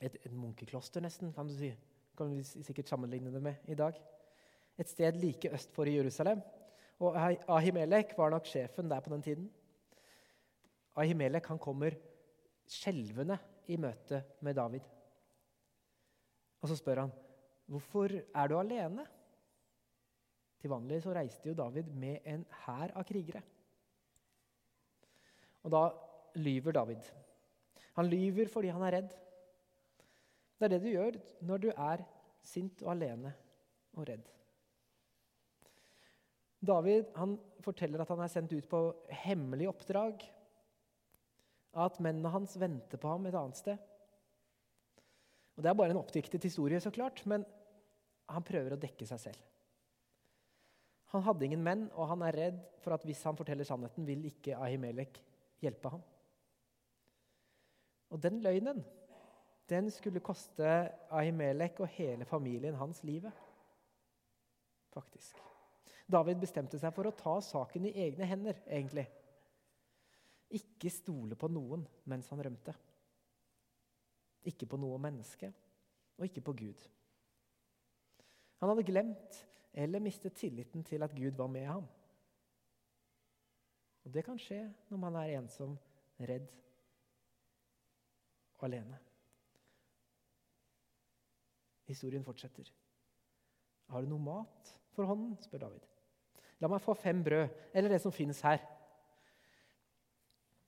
Et, 0.00 0.14
et 0.14 0.32
munkekloster, 0.32 1.02
nesten, 1.04 1.32
kan 1.34 1.48
du 1.48 1.54
si. 1.56 1.72
Kan 2.14 2.30
vi 2.30 2.44
sikkert 2.44 2.90
sammenligne 2.90 3.32
det 3.34 3.42
med 3.42 3.70
i 3.70 3.78
dag. 3.78 3.98
Et 4.78 4.90
sted 4.90 5.18
like 5.18 5.50
øst 5.54 5.74
for 5.74 5.88
Jerusalem. 5.90 6.42
Og 7.02 7.16
Ahimelek 7.50 8.14
var 8.18 8.30
nok 8.30 8.46
sjefen 8.46 8.90
der 8.90 9.02
på 9.02 9.10
den 9.10 9.22
tiden. 9.22 9.46
Ahimelek 10.96 11.46
han 11.50 11.58
kommer 11.58 11.96
skjelvende 12.70 13.38
i 13.66 13.78
møte 13.80 14.22
med 14.40 14.54
David. 14.54 14.84
Og 16.64 16.70
så 16.70 16.78
spør 16.80 17.02
han, 17.04 17.12
'Hvorfor 17.68 18.08
er 18.34 18.48
du 18.48 18.56
alene?' 18.58 19.06
Til 20.58 20.70
vanlig 20.70 21.02
så 21.02 21.12
reiste 21.12 21.48
jo 21.48 21.54
David 21.54 21.90
med 21.92 22.24
en 22.24 22.46
hær 22.64 22.92
av 22.96 23.04
krigere. 23.04 23.42
Og 25.62 25.70
da 25.70 25.82
lyver 26.34 26.72
David. 26.72 27.04
Han 27.96 28.08
lyver 28.08 28.48
fordi 28.48 28.68
han 28.72 28.82
er 28.82 28.96
redd. 28.96 29.10
Det 30.58 30.64
er 30.64 30.68
det 30.68 30.82
du 30.82 30.88
gjør 30.88 31.18
når 31.44 31.58
du 31.58 31.68
er 31.68 32.04
sint 32.40 32.82
og 32.82 32.94
alene 32.94 33.34
og 33.92 34.08
redd. 34.08 34.30
David 36.64 37.12
han 37.16 37.36
forteller 37.60 38.00
at 38.00 38.08
han 38.08 38.24
er 38.24 38.32
sendt 38.32 38.52
ut 38.56 38.68
på 38.68 38.80
hemmelig 39.10 39.68
oppdrag. 39.68 40.24
At 41.76 42.00
mennene 42.00 42.32
hans 42.32 42.56
venter 42.60 42.96
på 42.96 43.08
ham 43.08 43.26
et 43.26 43.36
annet 43.36 43.60
sted. 43.60 43.76
Og 45.54 45.62
Det 45.62 45.70
er 45.70 45.76
bare 45.78 45.94
en 45.94 46.00
oppdiktet 46.02 46.42
historie, 46.42 46.80
så 46.80 46.90
klart, 46.90 47.22
men 47.26 47.44
han 48.28 48.42
prøver 48.46 48.74
å 48.74 48.80
dekke 48.80 49.06
seg 49.06 49.20
selv. 49.20 49.42
Han 51.14 51.22
hadde 51.22 51.46
ingen 51.46 51.62
menn, 51.62 51.86
og 51.94 52.08
han 52.10 52.24
er 52.26 52.34
redd 52.34 52.58
for 52.82 52.96
at 52.96 53.04
hvis 53.06 53.22
han 53.28 53.38
forteller 53.38 53.66
sannheten, 53.68 54.06
vil 54.06 54.24
ikke 54.26 54.58
Ahimelek 54.58 55.20
hjelpe 55.62 55.92
ham. 55.94 56.02
Og 58.10 58.22
den 58.22 58.40
løgnen 58.42 58.82
den 59.70 59.88
skulle 59.94 60.20
koste 60.20 60.66
Ahimelek 61.14 61.78
og 61.80 61.88
hele 61.94 62.26
familien 62.28 62.76
hans 62.76 63.00
livet. 63.06 63.32
Faktisk. 64.92 65.38
David 66.10 66.42
bestemte 66.42 66.78
seg 66.80 66.92
for 66.92 67.08
å 67.08 67.14
ta 67.16 67.38
saken 67.40 67.86
i 67.88 67.94
egne 68.04 68.28
hender, 68.28 68.58
egentlig. 68.68 69.06
Ikke 70.54 70.92
stole 70.92 71.38
på 71.38 71.48
noen 71.48 71.86
mens 72.10 72.28
han 72.32 72.42
rømte. 72.44 72.74
Ikke 74.44 74.68
på 74.68 74.78
noe 74.80 74.98
menneske, 75.00 75.50
og 76.18 76.26
ikke 76.28 76.44
på 76.44 76.52
Gud. 76.52 76.86
Han 78.60 78.70
hadde 78.70 78.86
glemt 78.86 79.40
eller 79.74 80.00
mistet 80.00 80.36
tilliten 80.38 80.84
til 80.86 81.02
at 81.02 81.14
Gud 81.16 81.36
var 81.36 81.46
med 81.50 81.66
ham. 81.66 81.86
Og 84.04 84.14
Det 84.14 84.24
kan 84.24 84.38
skje 84.38 84.60
når 84.90 85.00
man 85.00 85.16
er 85.16 85.38
ensom, 85.38 85.78
redd 86.20 86.46
og 88.58 88.66
alene. 88.68 88.98
Historien 91.88 92.24
fortsetter. 92.24 92.70
Har 93.88 94.00
du 94.00 94.08
noe 94.08 94.22
mat 94.22 94.70
for 94.94 95.04
hånden? 95.08 95.36
spør 95.42 95.66
David. 95.66 95.84
La 96.62 96.70
meg 96.70 96.80
få 96.80 96.94
fem 96.96 97.20
brød, 97.24 97.48
eller 97.74 97.92
det 97.92 98.00
som 98.00 98.12
finnes 98.14 98.40
her. 98.40 98.62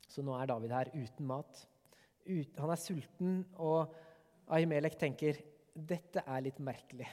Så 0.08 0.24
nå 0.24 0.34
er 0.36 0.50
David 0.50 0.74
her 0.74 0.90
uten 0.92 1.28
mat. 1.28 1.62
Han 2.26 2.72
er 2.72 2.80
sulten, 2.80 3.38
og 3.62 3.92
Ahimelek 4.52 4.98
tenker 4.98 5.38
dette 5.76 6.22
er 6.24 6.44
litt 6.44 6.58
merkelig. 6.62 7.06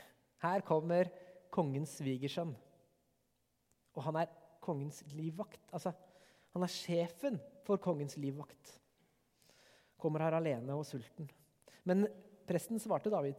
Her 0.44 0.64
kommer 0.66 1.10
kongens 1.54 1.98
svigersønn. 2.00 2.54
Og 3.94 4.02
han 4.08 4.18
er 4.24 4.32
kongens 4.64 5.02
livvakt. 5.14 5.62
Altså, 5.76 5.94
han 6.54 6.66
er 6.66 6.72
sjefen 6.72 7.40
for 7.66 7.82
kongens 7.82 8.18
livvakt. 8.20 8.78
Kommer 10.00 10.26
her 10.26 10.38
alene 10.38 10.76
og 10.76 10.86
sulten. 10.88 11.30
Men 11.88 12.08
presten 12.48 12.82
svarte 12.82 13.12
David. 13.14 13.38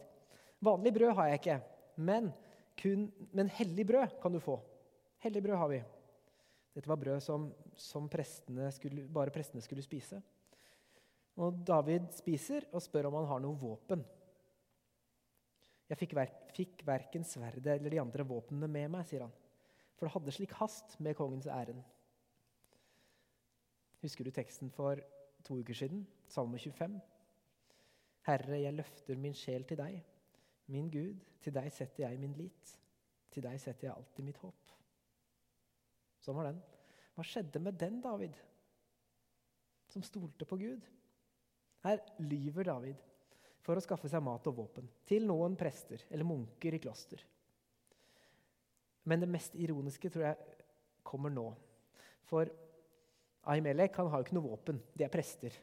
Vanlig 0.65 0.93
brød 0.95 1.13
har 1.17 1.29
jeg 1.29 1.41
ikke, 1.41 1.57
men, 2.01 2.31
kun, 2.79 3.09
men 3.35 3.51
hellig 3.57 3.85
brød 3.87 4.15
kan 4.21 4.33
du 4.33 4.39
få. 4.41 4.57
Hellig 5.25 5.43
brød 5.43 5.59
har 5.59 5.71
vi. 5.71 5.81
Dette 6.75 6.89
var 6.91 6.99
brød 6.99 7.21
som, 7.23 7.49
som 7.79 8.09
prestene 8.11 8.71
skulle, 8.75 9.05
bare 9.07 9.33
prestene 9.33 9.63
skulle 9.63 9.83
spise. 9.85 10.19
Og 11.41 11.57
David 11.67 12.11
spiser 12.15 12.67
og 12.71 12.83
spør 12.83 13.09
om 13.09 13.17
han 13.19 13.27
har 13.31 13.41
noe 13.43 13.59
våpen. 13.59 14.03
Jeg 15.89 15.99
fikk, 15.99 16.15
ver 16.17 16.31
fikk 16.55 16.85
verken 16.87 17.25
sverdet 17.27 17.75
eller 17.75 17.93
de 17.93 18.01
andre 18.01 18.25
våpnene 18.25 18.69
med 18.71 18.93
meg, 18.95 19.03
sier 19.09 19.25
han. 19.25 19.33
For 19.95 20.07
det 20.07 20.15
hadde 20.15 20.33
slik 20.33 20.55
hast 20.59 20.95
med 21.03 21.17
kongens 21.17 21.47
ærend. 21.51 21.83
Husker 24.01 24.25
du 24.25 24.31
teksten 24.33 24.71
for 24.73 25.01
to 25.45 25.59
uker 25.61 25.77
siden? 25.77 26.05
Salme 26.31 26.57
25. 26.61 26.97
Herre, 28.25 28.57
jeg 28.57 28.73
løfter 28.73 29.19
min 29.21 29.37
sjel 29.37 29.67
til 29.69 29.79
deg. 29.79 29.99
Min 30.73 30.89
Gud, 30.89 31.21
til 31.43 31.53
deg 31.53 31.69
setter 31.73 32.07
jeg 32.07 32.19
min 32.21 32.33
lit. 32.37 32.73
Til 33.29 33.45
deg 33.45 33.59
setter 33.61 33.89
jeg 33.89 33.93
alltid 33.93 34.25
mitt 34.25 34.41
håp. 34.41 34.73
Sånn 36.23 36.37
var 36.37 36.49
den. 36.49 36.61
Hva 37.15 37.23
skjedde 37.27 37.61
med 37.61 37.77
den 37.79 38.01
David, 38.03 38.33
som 39.93 40.03
stolte 40.03 40.47
på 40.49 40.57
Gud? 40.59 40.87
Her 41.85 42.01
lyver 42.25 42.65
David 42.65 43.01
for 43.65 43.77
å 43.77 43.83
skaffe 43.83 44.09
seg 44.09 44.23
mat 44.25 44.45
og 44.49 44.57
våpen 44.59 44.87
til 45.05 45.25
noen 45.29 45.57
prester 45.57 46.01
eller 46.09 46.27
munker 46.27 46.73
i 46.73 46.81
kloster. 46.81 47.21
Men 49.05 49.21
det 49.21 49.29
mest 49.29 49.53
ironiske 49.61 50.09
tror 50.09 50.31
jeg 50.31 50.63
kommer 51.05 51.33
nå. 51.33 51.45
For 52.25 52.49
Ahimelek 53.45 53.97
han 53.99 54.09
har 54.09 54.21
jo 54.21 54.25
ikke 54.25 54.37
noe 54.39 54.49
våpen. 54.49 54.79
De 54.97 55.05
er 55.05 55.13
prester. 55.13 55.53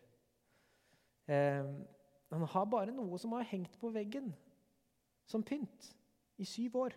Eh, 1.27 1.73
han 2.31 2.47
har 2.55 2.69
bare 2.71 2.95
noe 2.95 3.19
som 3.19 3.35
har 3.35 3.49
hengt 3.51 3.75
på 3.81 3.91
veggen 3.95 4.31
som 5.27 5.43
pynt 5.43 5.91
i 6.39 6.47
syv 6.47 6.79
år. 6.85 6.95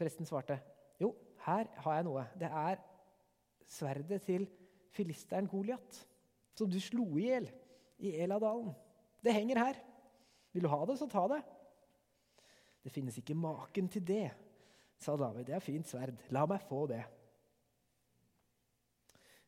Presten 0.00 0.26
svarte, 0.26 0.58
'Jo, 0.98 1.12
her 1.44 1.68
har 1.84 1.94
jeg 1.94 2.04
noe. 2.04 2.24
Det 2.38 2.48
er 2.48 2.80
sverdet 3.68 4.22
til 4.22 4.48
filisteren 4.90 5.46
Goliat, 5.48 6.08
som 6.54 6.70
du 6.70 6.78
slo 6.80 7.06
i 7.18 7.26
hjel 7.28 7.48
i 8.02 8.14
Eladalen. 8.24 8.72
Det 9.22 9.34
henger 9.34 9.60
her. 9.62 9.80
Vil 10.52 10.66
du 10.66 10.68
ha 10.68 10.84
det, 10.86 10.98
så 10.98 11.08
ta 11.08 11.26
det.' 11.28 11.42
'Det 12.82 12.92
finnes 12.92 13.18
ikke 13.18 13.34
maken 13.34 13.88
til 13.88 14.02
det', 14.02 14.34
sa 14.98 15.16
David. 15.16 15.44
'Det 15.44 15.54
er 15.54 15.58
fint 15.58 15.88
sverd. 15.88 16.18
La 16.30 16.46
meg 16.46 16.60
få 16.60 16.86
det.' 16.86 17.04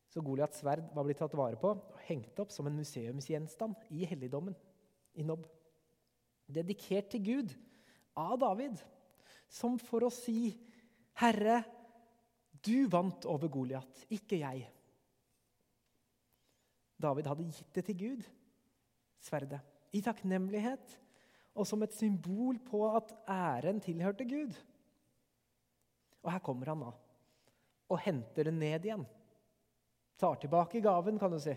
Så 0.09 0.21
Goliats 0.21 0.61
sverd 0.61 0.83
var 0.95 1.03
blitt 1.03 1.17
tatt 1.17 1.35
vare 1.35 1.57
på 1.59 1.67
og 1.67 1.99
hengt 2.07 2.39
opp 2.39 2.51
som 2.51 2.67
en 2.67 2.77
museumsgjenstand 2.77 3.75
i 3.91 4.05
helligdommen 4.05 4.55
i 5.13 5.23
Nob. 5.23 5.45
Dedikert 6.47 7.09
til 7.11 7.25
Gud 7.25 7.55
av 8.15 8.39
David 8.39 8.79
som 9.49 9.77
for 9.79 10.07
å 10.07 10.13
si, 10.13 10.55
'Herre, 11.19 11.63
du 12.65 12.87
vant 12.87 13.25
over 13.25 13.47
Goliat, 13.47 14.05
ikke 14.09 14.39
jeg.' 14.39 14.74
David 17.01 17.27
hadde 17.27 17.47
gitt 17.49 17.73
det 17.75 17.83
til 17.89 17.97
Gud, 17.99 18.27
sverdet, 19.23 19.59
i 19.95 20.01
takknemlighet 20.03 20.95
og 21.55 21.67
som 21.67 21.83
et 21.85 21.95
symbol 21.95 22.59
på 22.67 22.81
at 22.97 23.13
æren 23.31 23.79
tilhørte 23.83 24.27
Gud. 24.27 24.55
Og 26.23 26.31
her 26.33 26.43
kommer 26.43 26.71
han 26.71 26.83
da 26.83 26.91
og 27.85 28.01
henter 28.01 28.47
det 28.47 28.53
ned 28.55 28.87
igjen. 28.87 29.03
Tar 30.17 30.39
tilbake 30.41 30.81
gaven, 30.81 31.19
kan 31.21 31.31
du 31.31 31.37
si. 31.39 31.53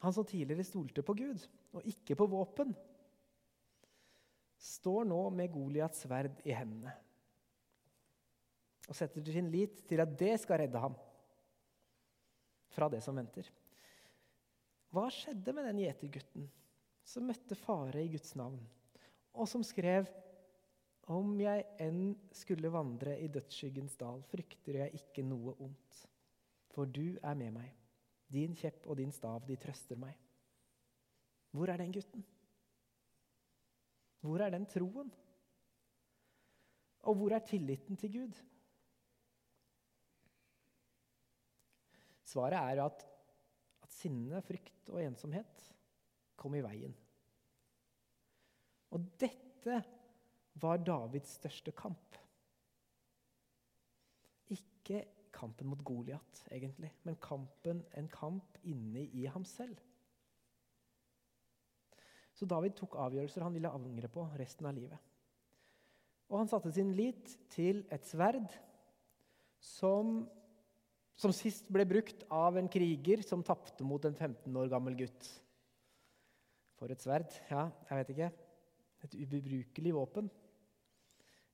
Han 0.00 0.14
som 0.14 0.24
tidligere 0.24 0.64
stolte 0.64 1.02
på 1.04 1.14
Gud 1.18 1.42
og 1.76 1.84
ikke 1.84 2.16
på 2.16 2.28
våpen, 2.30 2.72
står 4.56 5.04
nå 5.04 5.18
med 5.36 5.52
Goliats 5.52 6.06
sverd 6.06 6.40
i 6.48 6.54
hendene 6.56 6.94
og 8.86 8.94
setter 8.94 9.24
sin 9.34 9.50
lit 9.50 9.82
til 9.88 10.00
at 10.00 10.12
det 10.18 10.36
skal 10.40 10.62
redde 10.62 10.80
ham 10.80 10.94
fra 12.76 12.90
det 12.92 13.00
som 13.04 13.16
venter. 13.16 13.48
Hva 14.92 15.08
skjedde 15.12 15.54
med 15.56 15.66
den 15.70 15.82
gjetergutten 15.82 16.46
som 17.06 17.26
møtte 17.28 17.56
fare 17.58 18.04
i 18.04 18.12
Guds 18.12 18.34
navn, 18.38 18.60
og 19.36 19.48
som 19.48 19.64
skrev 19.66 20.08
om 21.12 21.36
jeg 21.38 21.62
enn 21.82 22.16
skulle 22.34 22.70
vandre 22.74 23.14
i 23.22 23.28
dødsskyggens 23.30 23.94
dal, 24.00 24.22
frykter 24.26 24.80
jeg 24.80 25.00
ikke 25.00 25.22
noe 25.26 25.54
ondt, 25.62 26.00
for 26.74 26.88
du 26.90 27.18
er 27.22 27.36
med 27.38 27.54
meg. 27.54 27.68
Din 28.26 28.56
kjepp 28.58 28.88
og 28.90 28.98
din 28.98 29.12
stav, 29.14 29.44
de 29.46 29.54
trøster 29.60 29.98
meg. 30.00 30.16
Hvor 31.54 31.70
er 31.70 31.78
den 31.78 31.94
gutten? 31.94 32.24
Hvor 34.26 34.42
er 34.42 34.50
den 34.50 34.66
troen? 34.66 35.12
Og 37.06 37.14
hvor 37.14 37.36
er 37.36 37.46
tilliten 37.46 37.96
til 37.96 38.12
Gud? 38.16 38.40
Svaret 42.36 42.60
er 42.60 42.84
at, 42.84 43.02
at 43.80 43.96
sinne, 43.96 44.42
frykt 44.44 44.92
og 44.92 45.00
ensomhet 45.00 45.66
kom 46.36 46.52
i 46.58 46.60
veien 46.60 46.92
Og 48.92 49.06
dette 49.16 49.80
var 50.60 50.80
Davids 50.84 51.32
største 51.40 51.72
kamp. 51.76 52.16
Ikke 54.52 55.02
kampen 55.36 55.68
mot 55.68 55.82
Goliat, 55.84 56.44
egentlig, 56.52 56.92
men 57.04 57.18
kampen, 57.20 57.82
en 57.96 58.08
kamp 58.12 58.60
inni 58.64 59.08
i 59.20 59.26
ham 59.28 59.44
selv. 59.44 59.76
Så 62.36 62.48
David 62.48 62.76
tok 62.76 62.96
avgjørelser 63.00 63.44
han 63.44 63.56
ville 63.56 63.72
angre 63.72 64.08
på 64.12 64.24
resten 64.36 64.68
av 64.68 64.76
livet. 64.76 65.00
Og 66.28 66.40
han 66.40 66.50
satte 66.50 66.72
sin 66.72 66.92
lit 66.96 67.32
til 67.52 67.84
et 67.92 68.04
sverd 68.06 68.48
som, 69.62 70.24
som 71.16 71.32
sist 71.32 71.68
ble 71.72 71.86
brukt 71.88 72.24
av 72.32 72.58
en 72.60 72.68
kriger 72.68 73.22
som 73.24 73.44
tapte 73.44 73.84
mot 73.84 74.04
en 74.04 74.14
15 74.14 74.58
år 74.60 74.68
gammel 74.72 74.98
gutt. 74.98 75.30
For 76.76 76.92
et 76.92 77.00
sverd. 77.00 77.32
Ja, 77.48 77.70
jeg 77.88 78.02
vet 78.02 78.12
ikke. 78.12 78.28
Et 79.06 79.16
ubebrukelig 79.22 79.94
våpen. 79.96 80.28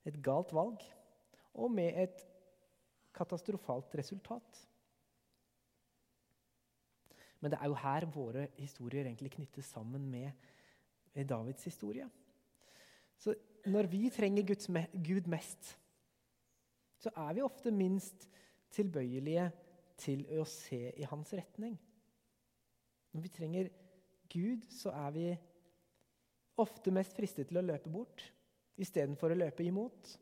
Et 0.09 0.19
galt 0.25 0.51
valg. 0.55 0.83
Og 1.55 1.71
med 1.71 1.95
et 2.03 2.25
katastrofalt 3.15 3.95
resultat. 4.01 4.63
Men 7.43 7.53
det 7.53 7.59
er 7.61 7.71
jo 7.71 7.79
her 7.79 8.07
våre 8.15 8.49
historier 8.57 9.07
egentlig 9.07 9.33
knyttes 9.37 9.71
sammen 9.75 10.09
med, 10.11 10.31
Davids 11.29 11.65
historie. 11.69 12.07
Så 13.21 13.35
når 13.69 13.87
vi 13.93 14.07
trenger 14.11 14.47
Guds, 14.49 14.71
Gud 15.05 15.27
mest, 15.29 15.75
så 17.03 17.11
er 17.13 17.35
vi 17.37 17.43
ofte 17.45 17.71
minst 17.75 18.25
tilbøyelige 18.73 19.49
til 20.01 20.25
å 20.41 20.45
se 20.49 20.91
i 20.97 21.07
hans 21.09 21.33
retning. 21.37 21.77
Når 23.13 23.25
vi 23.27 23.33
trenger 23.33 23.71
Gud, 24.33 24.65
så 24.73 24.93
er 24.97 25.11
vi 25.15 25.27
ofte 26.63 26.93
mest 26.95 27.17
fristet 27.17 27.51
til 27.51 27.61
å 27.61 27.65
løpe 27.65 27.93
bort 27.93 28.25
istedenfor 28.81 29.33
å 29.33 29.39
løpe 29.39 29.65
imot. 29.67 30.15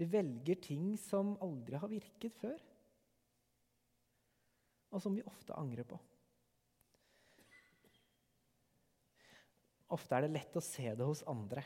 Vi 0.00 0.06
velger 0.08 0.60
ting 0.64 0.94
som 1.00 1.34
aldri 1.44 1.76
har 1.76 1.90
virket 1.90 2.38
før, 2.40 2.60
og 4.90 5.02
som 5.02 5.14
vi 5.14 5.26
ofte 5.26 5.58
angrer 5.58 5.86
på. 5.86 5.98
Ofte 9.94 10.16
er 10.16 10.24
det 10.24 10.34
lett 10.36 10.56
å 10.56 10.62
se 10.62 10.86
det 10.94 11.06
hos 11.06 11.24
andre. 11.28 11.64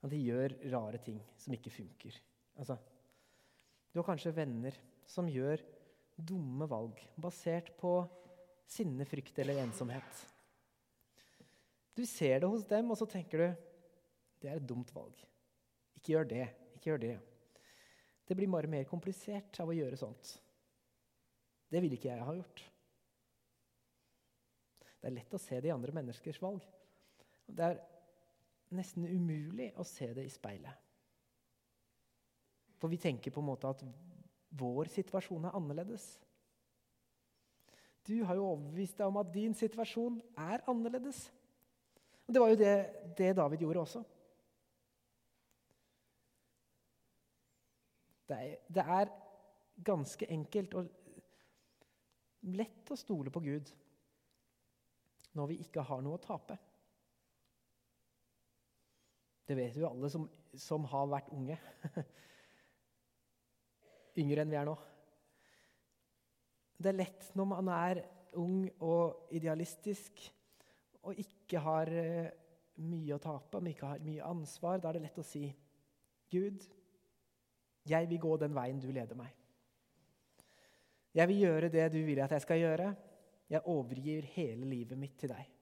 At 0.00 0.12
de 0.12 0.20
gjør 0.20 0.54
rare 0.72 1.00
ting 1.04 1.18
som 1.40 1.56
ikke 1.56 1.72
funker. 1.72 2.16
Altså, 2.60 2.76
du 3.90 4.00
har 4.00 4.06
kanskje 4.06 4.34
venner 4.36 4.76
som 5.08 5.28
gjør 5.30 5.62
dumme 6.20 6.68
valg 6.68 7.00
basert 7.20 7.72
på 7.80 7.94
sinne, 8.70 9.06
frykt 9.08 9.40
eller 9.42 9.62
ensomhet. 9.62 10.26
Du 11.96 12.04
ser 12.06 12.42
det 12.42 12.50
hos 12.50 12.66
dem, 12.68 12.92
og 12.92 12.98
så 13.00 13.08
tenker 13.10 13.42
du 13.42 13.48
det 14.40 14.48
er 14.48 14.60
et 14.60 14.68
dumt 14.68 14.92
valg. 14.94 15.16
Ikke 15.98 16.14
gjør 16.14 16.28
det. 16.30 16.46
Ikke 16.76 16.92
gjør 16.92 17.02
det. 17.02 17.16
Det 18.28 18.36
blir 18.38 18.48
bare 18.52 18.70
mer 18.70 18.86
komplisert 18.88 19.58
av 19.60 19.68
å 19.68 19.76
gjøre 19.76 19.98
sånt. 20.00 20.36
Det 21.70 21.82
vil 21.82 21.96
ikke 21.96 22.12
jeg 22.12 22.24
ha 22.24 22.36
gjort. 22.36 22.62
Det 25.00 25.08
er 25.08 25.16
lett 25.16 25.34
å 25.34 25.40
se 25.40 25.58
det 25.60 25.70
i 25.70 25.74
andre 25.74 25.94
menneskers 25.96 26.40
valg. 26.42 26.64
Det 27.50 27.66
er 27.66 27.80
nesten 28.76 29.08
umulig 29.08 29.70
å 29.80 29.84
se 29.86 30.12
det 30.16 30.24
i 30.28 30.32
speilet. 30.32 30.89
For 32.80 32.88
vi 32.88 32.98
tenker 33.00 33.32
på 33.34 33.42
en 33.42 33.50
måte 33.50 33.68
at 33.68 33.82
vår 34.60 34.88
situasjon 34.90 35.44
er 35.46 35.56
annerledes. 35.56 36.06
Du 38.08 38.16
har 38.24 38.38
jo 38.38 38.46
overbevist 38.48 38.98
deg 38.98 39.10
om 39.10 39.20
at 39.20 39.34
din 39.34 39.54
situasjon 39.54 40.16
er 40.40 40.64
annerledes. 40.70 41.26
Og 42.26 42.34
Det 42.34 42.40
var 42.40 42.48
jo 42.48 42.58
det, 42.58 42.74
det 43.18 43.36
David 43.36 43.58
gjorde 43.58 43.80
også. 43.84 44.02
Det 48.30 48.38
er, 48.38 48.56
det 48.68 48.82
er 48.86 49.12
ganske 49.84 50.26
enkelt 50.30 50.74
og 50.78 50.88
lett 52.54 52.90
å 52.90 52.98
stole 52.98 53.32
på 53.34 53.42
Gud 53.42 53.72
når 55.36 55.50
vi 55.50 55.60
ikke 55.64 55.82
har 55.86 56.02
noe 56.02 56.16
å 56.16 56.22
tape. 56.22 56.56
Det 59.50 59.56
vet 59.58 59.76
jo 59.76 59.88
alle 59.90 60.10
som, 60.10 60.28
som 60.54 60.86
har 60.92 61.10
vært 61.10 61.32
unge. 61.34 61.58
Yngre 64.18 64.42
enn 64.42 64.50
vi 64.50 64.58
er 64.58 64.66
nå. 64.66 64.76
Det 66.80 66.90
er 66.90 66.98
lett 66.98 67.30
når 67.36 67.48
man 67.52 67.70
er 67.76 68.02
ung 68.40 68.64
og 68.86 69.32
idealistisk 69.36 70.22
og 71.06 71.18
ikke 71.20 71.60
har 71.64 71.90
eh, 71.92 72.30
mye 72.84 73.16
å 73.16 73.22
tape, 73.22 73.60
men 73.60 73.72
ikke 73.72 73.92
har 73.92 74.02
mye 74.04 74.24
ansvar. 74.26 74.80
Da 74.80 74.90
er 74.90 74.98
det 74.98 75.06
lett 75.08 75.20
å 75.20 75.26
si, 75.26 75.44
'Gud, 76.30 76.64
jeg 77.90 78.08
vil 78.08 78.20
gå 78.22 78.36
den 78.40 78.54
veien 78.54 78.80
du 78.80 78.90
leder 78.92 79.18
meg.' 79.18 79.36
'Jeg 81.10 81.26
vil 81.26 81.40
gjøre 81.42 81.72
det 81.72 81.88
du 81.92 82.02
vil 82.06 82.20
at 82.22 82.36
jeg 82.36 82.44
skal 82.46 82.60
gjøre.' 82.60 82.92
'Jeg 83.50 83.66
overgir 83.66 84.28
hele 84.36 84.68
livet 84.68 84.98
mitt 84.98 85.16
til 85.18 85.32
deg.' 85.32 85.56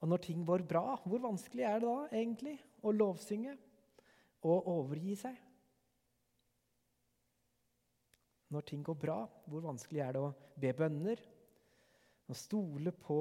Og 0.00 0.08
når 0.08 0.22
ting 0.22 0.44
går 0.46 0.62
bra, 0.62 0.96
hvor 1.04 1.18
vanskelig 1.18 1.64
er 1.66 1.80
det 1.82 1.88
da 1.88 2.06
egentlig 2.14 2.54
å 2.86 2.94
lovsynge 2.94 3.56
og 4.46 4.68
overgi 4.70 5.16
seg? 5.18 5.36
Når 8.48 8.64
ting 8.64 8.84
går 8.84 8.96
bra, 8.96 9.18
hvor 9.48 9.64
vanskelig 9.66 10.00
er 10.04 10.14
det 10.16 10.22
å 10.24 10.32
be 10.56 10.72
bønner, 10.76 11.20
å 12.28 12.36
stole 12.36 12.92
på 12.92 13.20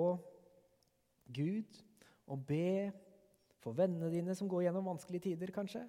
Gud 1.36 1.80
og 2.27 2.43
be 2.47 2.91
for 3.63 3.75
vennene 3.75 4.12
dine 4.12 4.36
som 4.38 4.47
går 4.51 4.67
gjennom 4.67 4.88
vanskelige 4.88 5.30
tider, 5.30 5.51
kanskje? 5.56 5.84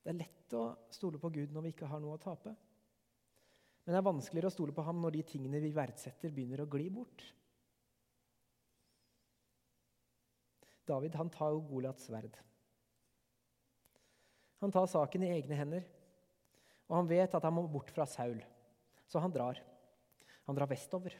Det 0.00 0.12
er 0.12 0.20
lett 0.20 0.56
å 0.56 0.64
stole 0.92 1.20
på 1.20 1.30
Gud 1.32 1.52
når 1.52 1.66
vi 1.66 1.72
ikke 1.74 1.88
har 1.88 2.00
noe 2.02 2.16
å 2.16 2.20
tape. 2.20 2.52
Men 3.84 3.94
det 3.94 4.00
er 4.00 4.06
vanskeligere 4.06 4.50
å 4.50 4.54
stole 4.54 4.74
på 4.76 4.84
ham 4.84 5.00
når 5.00 5.16
de 5.16 5.26
tingene 5.32 5.60
vi 5.62 5.72
verdsetter, 5.76 6.32
begynner 6.32 6.64
å 6.64 6.68
gli 6.72 6.88
bort. 6.92 7.24
David 10.90 11.16
han 11.18 11.30
tar 11.32 11.54
jo 11.54 11.62
Goliats 11.70 12.08
sverd. 12.08 12.34
Han 14.60 14.72
tar 14.74 14.88
saken 14.90 15.24
i 15.24 15.32
egne 15.38 15.56
hender, 15.56 15.84
og 16.90 16.98
han 16.98 17.10
vet 17.10 17.34
at 17.36 17.46
han 17.46 17.54
må 17.56 17.64
bort 17.70 17.92
fra 17.94 18.04
Saul. 18.08 18.40
Så 19.08 19.22
han 19.22 19.32
drar. 19.32 19.58
Han 20.46 20.58
drar 20.58 20.68
vestover. 20.70 21.14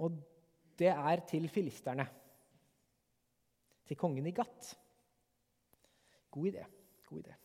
Og 0.00 0.20
det 0.78 0.92
er 0.92 1.24
til 1.28 1.48
filisterne. 1.52 2.06
Til 3.88 3.98
kongen 3.98 4.28
i 4.28 4.34
Gat. 4.36 4.72
God 6.32 6.48
idé. 6.52 6.64
God 7.08 7.24
idé. 7.24 7.36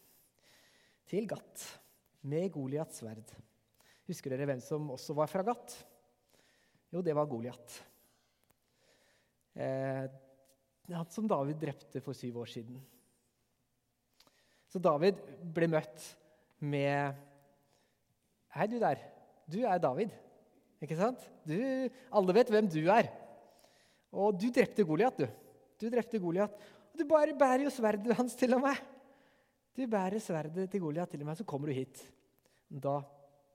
Til 1.07 1.27
Gat 1.27 1.65
med 2.27 2.51
Goliats 2.53 3.01
sverd. 3.01 3.33
Husker 4.07 4.31
dere 4.31 4.47
hvem 4.47 4.63
som 4.63 4.91
også 4.93 5.15
var 5.17 5.31
fra 5.31 5.43
Gat? 5.47 5.75
Jo, 6.93 7.01
det 7.03 7.15
var 7.15 7.27
Goliat. 7.27 7.81
Eh, 9.57 10.05
som 11.09 11.27
David 11.27 11.59
drepte 11.59 12.01
for 12.03 12.15
syv 12.15 12.37
år 12.43 12.51
siden. 12.51 12.77
Så 14.69 14.79
David 14.83 15.19
ble 15.55 15.69
møtt 15.71 16.03
med 16.59 17.23
Hei, 18.57 18.65
du 18.69 18.77
der. 18.81 19.01
Du 19.45 19.59
er 19.67 19.79
David. 19.81 20.13
Ikke 20.81 20.97
sant? 20.97 21.21
Du, 21.45 21.57
alle 22.13 22.35
vet 22.37 22.51
hvem 22.53 22.69
du 22.69 22.79
er. 22.89 23.09
Og 24.13 24.37
du 24.39 24.47
drepte 24.53 24.85
Goliat, 24.87 25.19
du. 25.19 25.27
Du 25.77 25.89
drepte 25.93 26.21
Goliat. 26.21 26.53
Og 26.93 27.01
du 27.01 27.05
bare 27.09 27.35
bærer 27.37 27.65
jo 27.67 27.73
sverdet 27.73 28.15
hans 28.17 28.37
til 28.39 28.55
og 28.57 28.63
med. 28.65 28.79
Du 29.77 29.83
bærer 29.89 30.21
sverdet 30.23 30.69
til 30.71 30.81
Goliat 30.81 31.11
til 31.13 31.21
og 31.21 31.29
med, 31.29 31.37
så 31.37 31.45
kommer 31.45 31.69
du 31.69 31.77
hit. 31.77 32.01
Da 32.67 32.99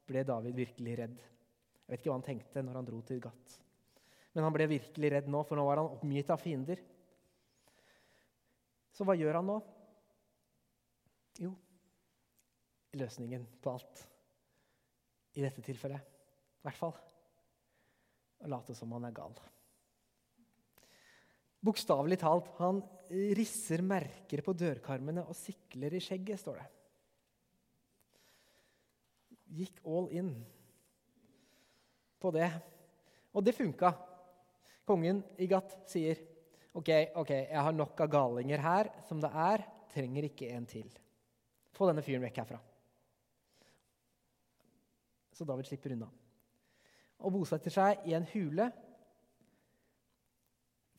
ble 0.07 0.23
David 0.27 0.55
virkelig 0.55 0.99
redd. 1.01 1.19
Jeg 1.19 1.91
vet 1.91 2.03
ikke 2.03 2.12
hva 2.12 2.19
han 2.21 2.29
tenkte 2.29 2.62
når 2.62 2.79
han 2.79 2.88
dro 2.88 3.01
til 3.07 3.23
Gat. 3.25 3.57
Men 4.33 4.47
han 4.47 4.55
ble 4.55 4.68
virkelig 4.71 5.11
redd 5.12 5.29
nå, 5.29 5.42
for 5.45 5.59
nå 5.59 5.66
var 5.66 5.83
han 5.83 5.92
oppgitt 5.92 6.33
av 6.33 6.40
fiender. 6.40 6.81
Så 8.92 9.05
hva 9.09 9.16
gjør 9.16 9.40
han 9.40 9.49
nå? 9.49 9.59
Jo, 11.40 11.53
løsningen 12.97 13.45
på 13.61 13.73
alt. 13.73 14.03
I 15.33 15.45
dette 15.45 15.64
tilfellet, 15.64 16.12
i 16.61 16.66
hvert 16.66 16.81
fall. 16.81 16.95
Å 18.42 18.51
late 18.53 18.77
som 18.77 18.92
han 18.92 19.09
er 19.09 19.16
gal. 19.16 19.37
Bokstavelig 21.62 22.18
talt, 22.21 22.49
han 22.59 22.81
risser 23.38 23.85
merker 23.87 24.42
på 24.45 24.55
dørkarmene 24.59 25.23
og 25.29 25.37
sikler 25.38 25.95
i 25.95 26.01
skjegget, 26.03 26.40
står 26.42 26.59
det. 26.59 26.68
Gikk 29.62 29.79
all 29.85 30.09
in 30.16 30.33
på 32.21 32.33
det. 32.35 32.49
Og 33.33 33.45
det 33.45 33.55
funka. 33.57 33.92
Kongen 34.88 35.23
i 35.38 35.47
Gat 35.51 35.75
sier 35.90 36.18
ok, 36.75 36.88
ok, 37.21 37.31
jeg 37.31 37.62
har 37.66 37.75
nok 37.77 38.01
av 38.03 38.11
galinger 38.11 38.62
her 38.64 38.90
som 39.07 39.21
det 39.23 39.31
er. 39.31 39.64
Trenger 39.92 40.27
ikke 40.27 40.49
en 40.57 40.66
til. 40.66 40.88
Få 41.77 41.88
denne 41.88 42.05
fyren 42.05 42.25
vekk 42.25 42.42
herfra. 42.42 42.59
Så 45.33 45.47
David 45.49 45.68
slipper 45.68 45.95
unna. 45.95 46.09
Og 47.23 47.35
bosetter 47.37 47.73
seg 47.73 48.09
i 48.09 48.16
en 48.16 48.27
hule 48.33 48.71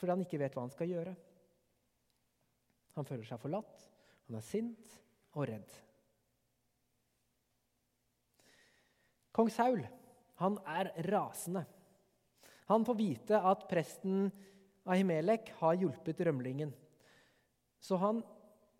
fordi 0.03 0.11
han 0.11 0.23
ikke 0.25 0.39
vet 0.41 0.55
hva 0.55 0.65
han 0.65 0.73
skal 0.73 0.89
gjøre. 0.91 1.11
Han 2.97 3.07
føler 3.07 3.23
seg 3.23 3.39
forlatt, 3.39 3.85
han 4.27 4.35
er 4.35 4.43
sint 4.43 4.97
og 5.33 5.45
redd. 5.47 5.77
Kong 9.33 9.47
Saul 9.53 9.79
han 10.41 10.57
er 10.67 10.91
rasende. 11.07 11.63
Han 12.69 12.85
får 12.85 12.95
vite 12.95 13.39
at 13.39 13.67
presten 13.69 14.29
Ahimelek 14.83 15.51
har 15.59 15.77
hjulpet 15.79 16.21
rømlingen. 16.27 16.73
Så 17.79 17.99
han 17.99 18.21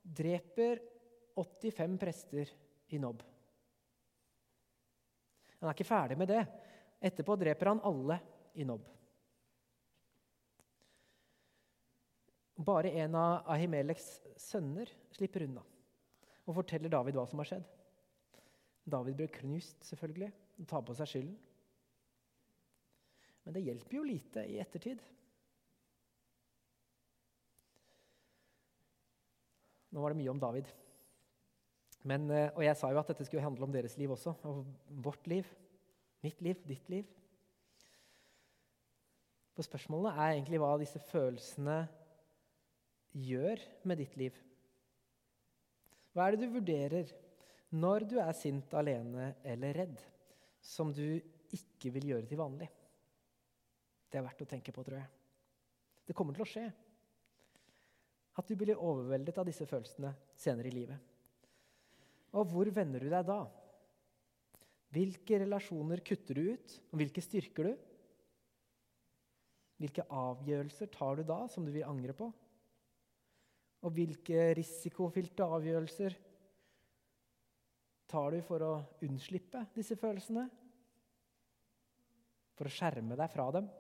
dreper 0.03 0.81
85 1.35 1.97
prester 1.99 2.51
i 2.93 2.99
Nob. 2.99 3.23
Han 5.59 5.69
er 5.69 5.75
ikke 5.75 5.87
ferdig 5.87 6.17
med 6.19 6.31
det. 6.31 6.43
Etterpå 7.03 7.35
dreper 7.39 7.71
han 7.71 7.83
alle 7.87 8.19
i 8.59 8.65
Nob. 8.67 8.83
Bare 12.63 12.91
en 13.03 13.15
av 13.17 13.47
Ahimeleks 13.51 14.07
sønner 14.39 14.91
slipper 15.15 15.47
unna 15.47 15.63
og 16.43 16.57
forteller 16.59 16.91
David 16.91 17.15
hva 17.17 17.23
som 17.27 17.39
har 17.39 17.49
skjedd. 17.49 17.65
David 18.83 19.15
blir 19.15 19.31
knust, 19.31 19.77
selvfølgelig, 19.87 20.29
og 20.59 20.67
tar 20.67 20.83
på 20.83 20.95
seg 20.97 21.09
skylden. 21.09 21.35
Men 23.43 23.55
det 23.55 23.65
hjelper 23.65 23.97
jo 23.97 24.05
lite 24.07 24.45
i 24.47 24.59
ettertid. 24.63 25.01
Nå 29.93 30.01
var 30.01 30.13
det 30.13 30.19
mye 30.21 30.31
om 30.31 30.39
David. 30.41 30.69
Men, 32.03 32.29
eh, 32.31 32.49
og 32.55 32.63
jeg 32.65 32.75
sa 32.79 32.89
jo 32.91 32.99
at 32.99 33.11
dette 33.11 33.25
skulle 33.27 33.43
handle 33.43 33.67
om 33.67 33.73
deres 33.73 33.95
liv 33.99 34.11
også. 34.11 34.33
Og 34.49 34.63
vårt 35.05 35.27
liv. 35.29 35.47
Mitt 36.23 36.41
liv, 36.41 36.59
ditt 36.67 36.89
liv. 36.89 37.07
For 39.53 39.65
spørsmålene 39.67 40.15
er 40.17 40.33
egentlig 40.33 40.59
hva 40.63 40.71
disse 40.81 40.99
følelsene 41.11 41.83
gjør 43.13 43.61
med 43.85 44.01
ditt 44.01 44.15
liv. 44.17 44.37
Hva 46.13 46.25
er 46.25 46.35
det 46.35 46.47
du 46.47 46.55
vurderer 46.55 47.11
når 47.73 48.07
du 48.09 48.17
er 48.21 48.33
sint, 48.37 48.73
alene 48.77 49.33
eller 49.45 49.77
redd, 49.77 50.01
som 50.61 50.93
du 50.93 51.19
ikke 51.53 51.91
vil 51.93 52.09
gjøre 52.13 52.29
til 52.29 52.41
vanlig? 52.41 52.69
Det 54.13 54.19
er 54.19 54.25
verdt 54.27 54.43
å 54.45 54.49
tenke 54.49 54.69
på, 54.69 54.83
tror 54.85 54.99
jeg. 54.99 55.09
Det 56.05 56.13
kommer 56.13 56.37
til 56.37 56.45
å 56.45 56.49
skje. 56.51 56.67
At 58.37 58.45
du 58.45 58.53
blir 58.57 58.77
overveldet 58.77 59.39
av 59.41 59.47
disse 59.49 59.65
følelsene 59.65 60.11
senere 60.37 60.69
i 60.69 60.75
livet. 60.75 61.09
Og 62.37 62.45
hvor 62.51 62.69
vender 62.73 63.01
du 63.01 63.09
deg 63.09 63.25
da? 63.25 63.39
Hvilke 64.93 65.41
relasjoner 65.41 66.03
kutter 66.05 66.37
du 66.37 66.53
ut, 66.53 66.77
og 66.91 67.01
hvilke 67.01 67.25
styrker 67.25 67.71
du? 67.71 67.73
Hvilke 69.81 70.05
avgjørelser 70.13 70.93
tar 70.93 71.17
du 71.17 71.25
da 71.33 71.39
som 71.49 71.65
du 71.65 71.73
vil 71.73 71.89
angre 71.89 72.13
på? 72.17 72.29
Og 73.83 73.97
hvilke 73.97 74.51
risikofylte 74.61 75.49
avgjørelser 75.57 76.21
tar 78.13 78.37
du 78.37 78.45
for 78.45 78.61
å 78.61 78.73
unnslippe 79.09 79.65
disse 79.73 79.97
følelsene? 79.97 80.45
For 82.53 82.69
å 82.69 82.77
skjerme 82.77 83.17
deg 83.17 83.33
fra 83.33 83.49
dem? 83.57 83.73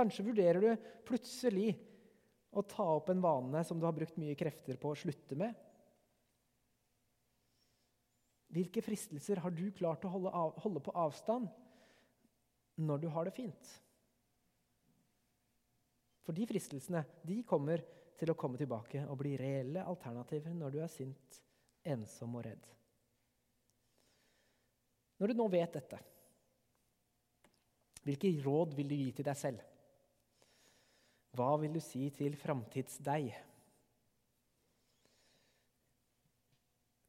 Kanskje 0.00 0.24
vurderer 0.24 0.64
du 0.64 0.92
plutselig 1.04 1.74
å 2.56 2.62
ta 2.64 2.86
opp 2.96 3.10
en 3.12 3.20
vane 3.20 3.60
som 3.66 3.78
du 3.78 3.84
har 3.84 3.94
brukt 3.94 4.16
mye 4.18 4.36
krefter 4.38 4.78
på 4.80 4.94
å 4.94 4.98
slutte 4.98 5.36
med. 5.38 5.52
Hvilke 8.50 8.82
fristelser 8.82 9.42
har 9.44 9.52
du 9.54 9.68
klart 9.76 10.06
å 10.08 10.10
holde, 10.10 10.32
av, 10.34 10.56
holde 10.64 10.82
på 10.82 10.94
avstand 10.98 11.46
når 12.80 13.04
du 13.04 13.08
har 13.12 13.28
det 13.28 13.36
fint? 13.36 13.70
For 16.26 16.34
de 16.34 16.48
fristelsene 16.48 17.04
de 17.26 17.42
kommer 17.46 17.84
til 18.18 18.32
å 18.32 18.38
komme 18.38 18.58
tilbake 18.60 19.04
og 19.06 19.20
bli 19.20 19.36
reelle 19.38 19.84
alternativer 19.86 20.56
når 20.56 20.74
du 20.74 20.80
er 20.82 20.90
sint, 20.92 21.40
ensom 21.86 22.34
og 22.40 22.44
redd. 22.48 22.66
Når 25.20 25.30
du 25.30 25.38
nå 25.38 25.46
vet 25.52 25.76
dette, 25.76 26.00
hvilke 28.02 28.32
råd 28.42 28.74
vil 28.78 28.90
du 28.90 28.96
gi 28.96 29.10
til 29.14 29.28
deg 29.28 29.38
selv? 29.38 29.69
Hva 31.36 31.52
vil 31.62 31.74
du 31.74 31.80
si 31.82 32.08
til 32.14 32.34
framtids-deg? 32.38 33.30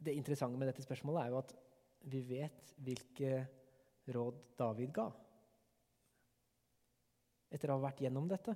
Det 0.01 0.13
interessante 0.17 0.57
med 0.57 0.69
dette 0.69 0.86
spørsmålet 0.86 1.23
er 1.23 1.34
jo 1.34 1.39
at 1.41 1.55
vi 2.12 2.21
vet 2.25 2.73
hvilke 2.81 3.41
råd 4.12 4.39
David 4.57 4.93
ga 4.95 5.10
etter 7.51 7.67
å 7.67 7.75
ha 7.75 7.84
vært 7.84 7.99
gjennom 8.05 8.29
dette. 8.31 8.53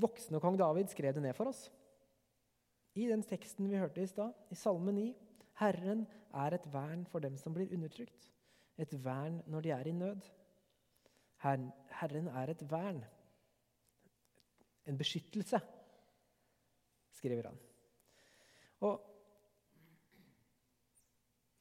Voksne 0.00 0.40
kong 0.40 0.56
David 0.56 0.88
skrev 0.88 1.12
det 1.16 1.22
ned 1.24 1.36
for 1.36 1.50
oss. 1.50 1.66
I 2.96 3.10
den 3.10 3.22
teksten 3.28 3.68
vi 3.68 3.76
hørte 3.76 4.00
i 4.00 4.08
stad, 4.08 4.32
i 4.48 4.56
Salme 4.56 4.94
9. 4.96 5.10
Herren 5.60 6.06
er 6.36 6.56
et 6.56 6.68
vern 6.72 7.04
for 7.08 7.20
dem 7.24 7.36
som 7.40 7.52
blir 7.52 7.72
undertrykt, 7.76 8.30
et 8.80 8.92
vern 9.04 9.42
når 9.52 9.66
de 9.66 9.72
er 9.76 9.88
i 9.88 9.94
nød. 9.96 10.24
Herren 11.44 12.32
er 12.32 12.52
et 12.52 12.64
vern 12.70 13.04
en 14.86 14.98
beskyttelse, 14.98 15.60
skriver 17.16 17.50
han. 17.50 17.58
Og 18.86 19.02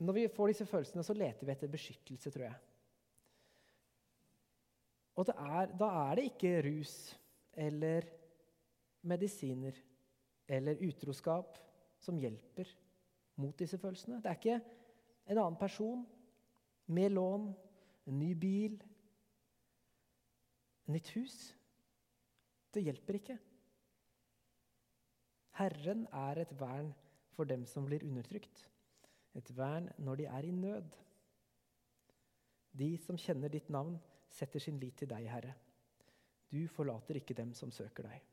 når 0.05 0.17
vi 0.17 0.27
får 0.35 0.51
disse 0.51 0.67
følelsene, 0.67 1.03
så 1.03 1.15
leter 1.15 1.47
vi 1.47 1.53
etter 1.53 1.71
beskyttelse, 1.71 2.31
tror 2.31 2.47
jeg. 2.49 2.55
Og 5.15 5.29
er, 5.31 5.71
da 5.79 5.91
er 6.09 6.17
det 6.19 6.25
ikke 6.29 6.57
rus 6.65 6.95
eller 7.55 8.07
medisiner 9.07 9.77
eller 10.47 10.81
utroskap 10.83 11.55
som 12.03 12.17
hjelper 12.19 12.67
mot 13.39 13.55
disse 13.59 13.79
følelsene. 13.79 14.19
Det 14.19 14.29
er 14.29 14.39
ikke 14.39 14.59
en 15.31 15.37
annen 15.37 15.59
person 15.59 16.03
med 16.85 17.15
lån, 17.15 17.47
en 18.05 18.19
ny 18.19 18.33
bil, 18.37 18.75
nytt 20.91 21.09
hus 21.15 21.37
det 22.75 22.83
hjelper 22.85 23.19
ikke. 23.19 23.37
Herren 25.55 26.03
er 26.11 26.41
et 26.43 26.53
vern 26.59 26.91
for 27.35 27.47
dem 27.47 27.65
som 27.69 27.87
blir 27.87 28.03
undertrykt. 28.03 28.65
Et 29.35 29.51
vern 29.57 29.89
når 29.97 30.21
de 30.21 30.27
er 30.31 30.47
i 30.47 30.51
nød. 30.51 30.97
De 32.75 32.89
som 32.99 33.19
kjenner 33.19 33.51
ditt 33.51 33.69
navn, 33.71 33.95
setter 34.29 34.59
sin 34.59 34.79
lit 34.79 34.97
til 34.99 35.07
deg, 35.07 35.27
Herre. 35.31 35.53
Du 36.51 36.67
forlater 36.71 37.19
ikke 37.19 37.35
dem 37.37 37.53
som 37.55 37.71
søker 37.71 38.09
deg. 38.09 38.23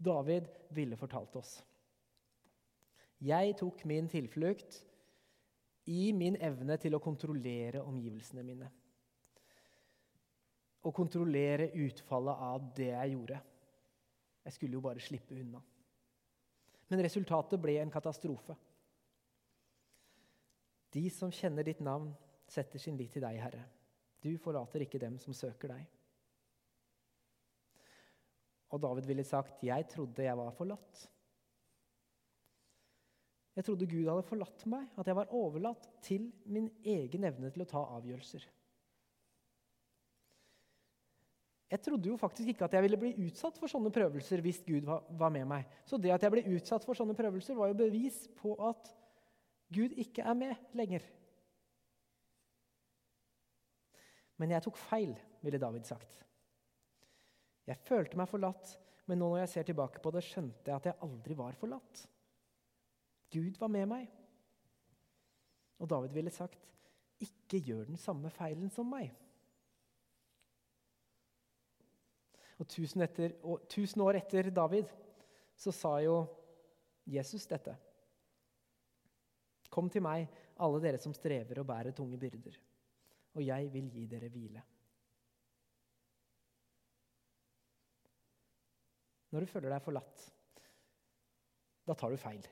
David 0.00 0.48
ville 0.72 0.96
fortalt 0.96 1.36
oss. 1.36 1.58
Jeg 3.20 3.56
tok 3.60 3.84
min 3.84 4.08
tilflukt 4.08 4.80
i 5.92 6.12
min 6.16 6.38
evne 6.40 6.78
til 6.80 6.96
å 6.96 7.02
kontrollere 7.04 7.82
omgivelsene 7.84 8.44
mine 8.44 8.70
å 10.80 10.92
kontrollere 10.96 11.70
utfallet 11.84 12.42
av 12.46 12.70
det 12.76 12.90
jeg 12.92 13.12
gjorde. 13.14 13.40
Jeg 14.46 14.56
skulle 14.56 14.78
jo 14.78 14.84
bare 14.84 15.02
slippe 15.04 15.36
unna. 15.36 15.60
Men 16.90 17.04
resultatet 17.04 17.60
ble 17.60 17.76
en 17.82 17.92
katastrofe. 17.92 18.56
De 20.90 21.04
som 21.14 21.30
kjenner 21.30 21.66
ditt 21.66 21.82
navn, 21.84 22.10
setter 22.50 22.82
sin 22.82 22.96
lit 22.98 23.12
til 23.14 23.22
deg, 23.22 23.38
Herre. 23.38 23.62
Du 24.20 24.32
forlater 24.42 24.82
ikke 24.84 25.00
dem 25.00 25.20
som 25.22 25.36
søker 25.36 25.70
deg. 25.76 25.86
Og 28.70 28.82
David 28.82 29.06
ville 29.06 29.24
sagt, 29.24 29.62
'Jeg 29.62 29.88
trodde 29.88 30.22
jeg 30.22 30.36
var 30.36 30.50
forlatt'. 30.50 31.08
Jeg 33.56 33.64
trodde 33.64 33.86
Gud 33.86 34.08
hadde 34.08 34.22
forlatt 34.22 34.66
meg, 34.66 34.86
at 34.96 35.06
jeg 35.06 35.16
var 35.16 35.32
overlatt 35.34 35.88
til 36.02 36.32
min 36.46 36.70
egen 36.84 37.24
evne 37.24 37.50
til 37.50 37.62
å 37.62 37.68
ta 37.68 37.82
avgjørelser. 37.96 38.46
Jeg 41.70 41.82
trodde 41.84 42.08
jo 42.10 42.16
faktisk 42.18 42.50
ikke 42.50 42.66
at 42.66 42.74
jeg 42.74 42.82
ville 42.82 42.98
bli 42.98 43.12
utsatt 43.28 43.58
for 43.60 43.70
sånne 43.70 43.92
prøvelser 43.94 44.42
hvis 44.42 44.58
Gud 44.66 44.88
var 44.90 45.30
med 45.30 45.46
meg. 45.46 45.68
Så 45.86 46.00
det 46.02 46.10
at 46.10 46.24
jeg 46.26 46.34
ble 46.34 46.42
utsatt 46.56 46.86
for 46.86 46.98
sånne 46.98 47.14
prøvelser, 47.14 47.54
var 47.54 47.70
jo 47.70 47.78
bevis 47.78 48.24
på 48.40 48.56
at 48.66 48.90
Gud 49.70 49.94
ikke 50.02 50.24
er 50.26 50.34
med 50.34 50.74
lenger. 50.74 51.04
Men 54.40 54.56
jeg 54.56 54.64
tok 54.64 54.80
feil, 54.80 55.14
ville 55.44 55.60
David 55.62 55.86
sagt. 55.86 56.24
Jeg 57.70 57.78
følte 57.86 58.18
meg 58.18 58.26
forlatt, 58.30 58.74
men 59.06 59.20
nå 59.20 59.28
når 59.30 59.44
jeg 59.44 59.52
ser 59.54 59.70
tilbake 59.70 60.02
på 60.02 60.10
det, 60.14 60.24
skjønte 60.26 60.72
jeg 60.72 60.74
at 60.80 60.90
jeg 60.90 60.98
aldri 61.06 61.36
var 61.38 61.54
forlatt. 61.60 62.02
Gud 63.30 63.60
var 63.60 63.70
med 63.70 63.86
meg. 63.92 64.10
Og 65.78 65.88
David 65.88 66.18
ville 66.18 66.34
sagt, 66.34 66.66
'Ikke 67.20 67.60
gjør 67.62 67.84
den 67.84 67.96
samme 67.96 68.30
feilen 68.30 68.70
som 68.70 68.90
meg'. 68.90 69.14
Og 72.60 72.68
tusen, 72.68 73.00
etter, 73.04 73.38
og 73.42 73.64
tusen 73.72 74.02
år 74.04 74.18
etter 74.20 74.50
David 74.52 74.90
så 75.56 75.72
sa 75.72 75.94
jo 76.04 76.18
Jesus 77.08 77.46
dette. 77.48 77.72
Kom 79.72 79.88
til 79.92 80.04
meg, 80.04 80.26
alle 80.60 80.82
dere 80.82 81.00
som 81.00 81.14
strever 81.16 81.62
og 81.62 81.68
bærer 81.68 81.96
tunge 81.96 82.18
byrder, 82.20 82.58
og 83.36 83.42
jeg 83.46 83.72
vil 83.72 83.88
gi 83.94 84.04
dere 84.10 84.28
hvile. 84.32 84.62
Når 89.30 89.44
du 89.44 89.50
føler 89.52 89.70
deg 89.70 89.84
forlatt, 89.84 90.24
da 91.86 91.94
tar 91.94 92.12
du 92.12 92.18
feil. 92.20 92.42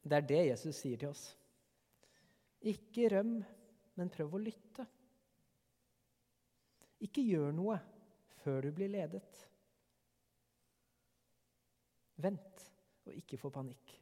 Det 0.00 0.16
er 0.16 0.24
det 0.26 0.40
Jesus 0.48 0.80
sier 0.80 1.00
til 1.00 1.12
oss. 1.12 1.26
Ikke 2.72 3.08
røm, 3.12 3.36
men 4.00 4.12
prøv 4.12 4.34
å 4.36 4.40
lytte. 4.40 4.86
Ikke 7.00 7.24
gjør 7.24 7.54
noe 7.56 7.78
før 8.42 8.66
du 8.66 8.74
blir 8.76 8.92
ledet. 8.92 9.46
Vent 12.20 12.66
og 13.08 13.16
ikke 13.16 13.38
få 13.40 13.50
panikk. 13.54 13.96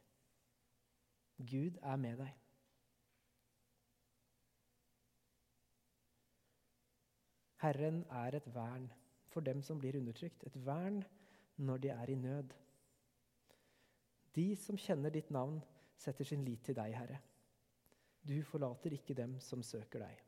Gud 1.39 1.79
er 1.83 1.97
med 2.03 2.19
deg. 2.19 2.35
Herren 7.63 8.05
er 8.11 8.39
et 8.39 8.55
vern 8.55 8.87
for 9.31 9.43
dem 9.47 9.63
som 9.63 9.79
blir 9.79 9.99
undertrykt, 9.99 10.45
et 10.47 10.59
vern 10.67 11.03
når 11.57 11.83
de 11.83 11.89
er 11.95 12.11
i 12.11 12.15
nød. 12.15 12.55
De 14.35 14.47
som 14.57 14.79
kjenner 14.79 15.11
ditt 15.11 15.31
navn, 15.35 15.59
setter 15.99 16.25
sin 16.25 16.45
lit 16.47 16.63
til 16.65 16.77
deg, 16.79 16.95
Herre. 16.95 17.19
Du 18.23 18.37
forlater 18.47 18.95
ikke 18.95 19.17
dem 19.19 19.39
som 19.43 19.63
søker 19.63 20.05
deg. 20.05 20.28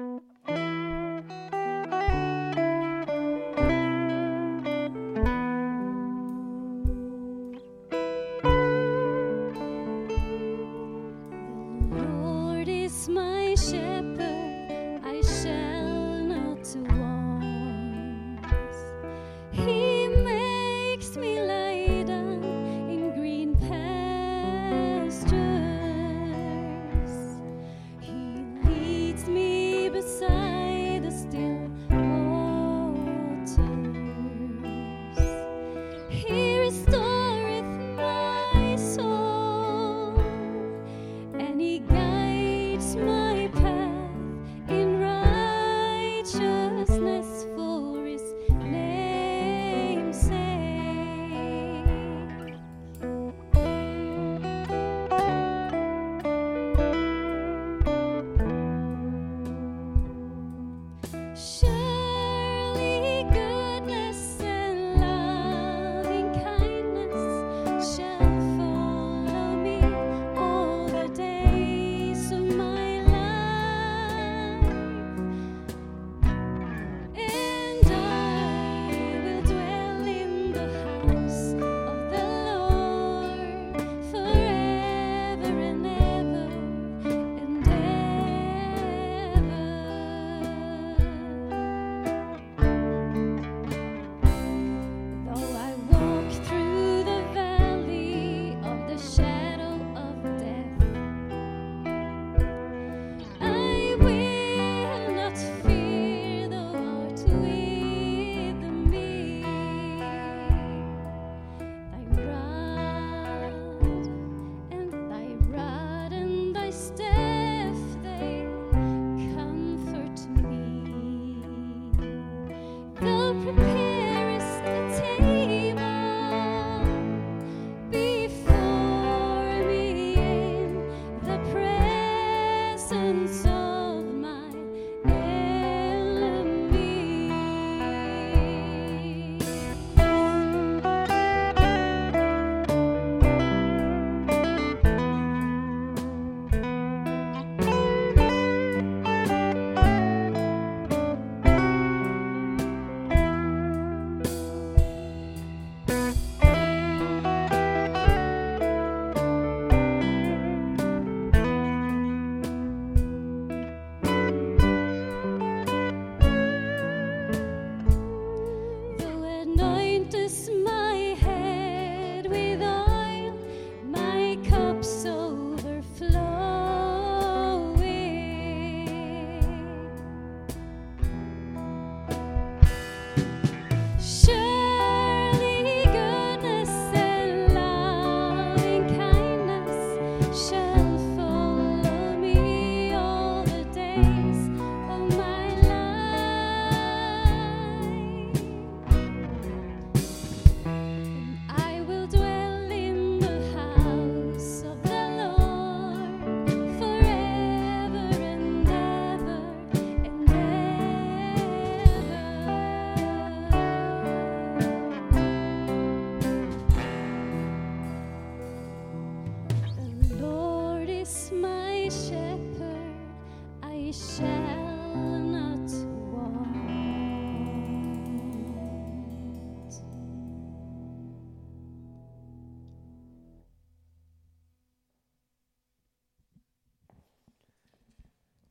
Música 0.00 0.89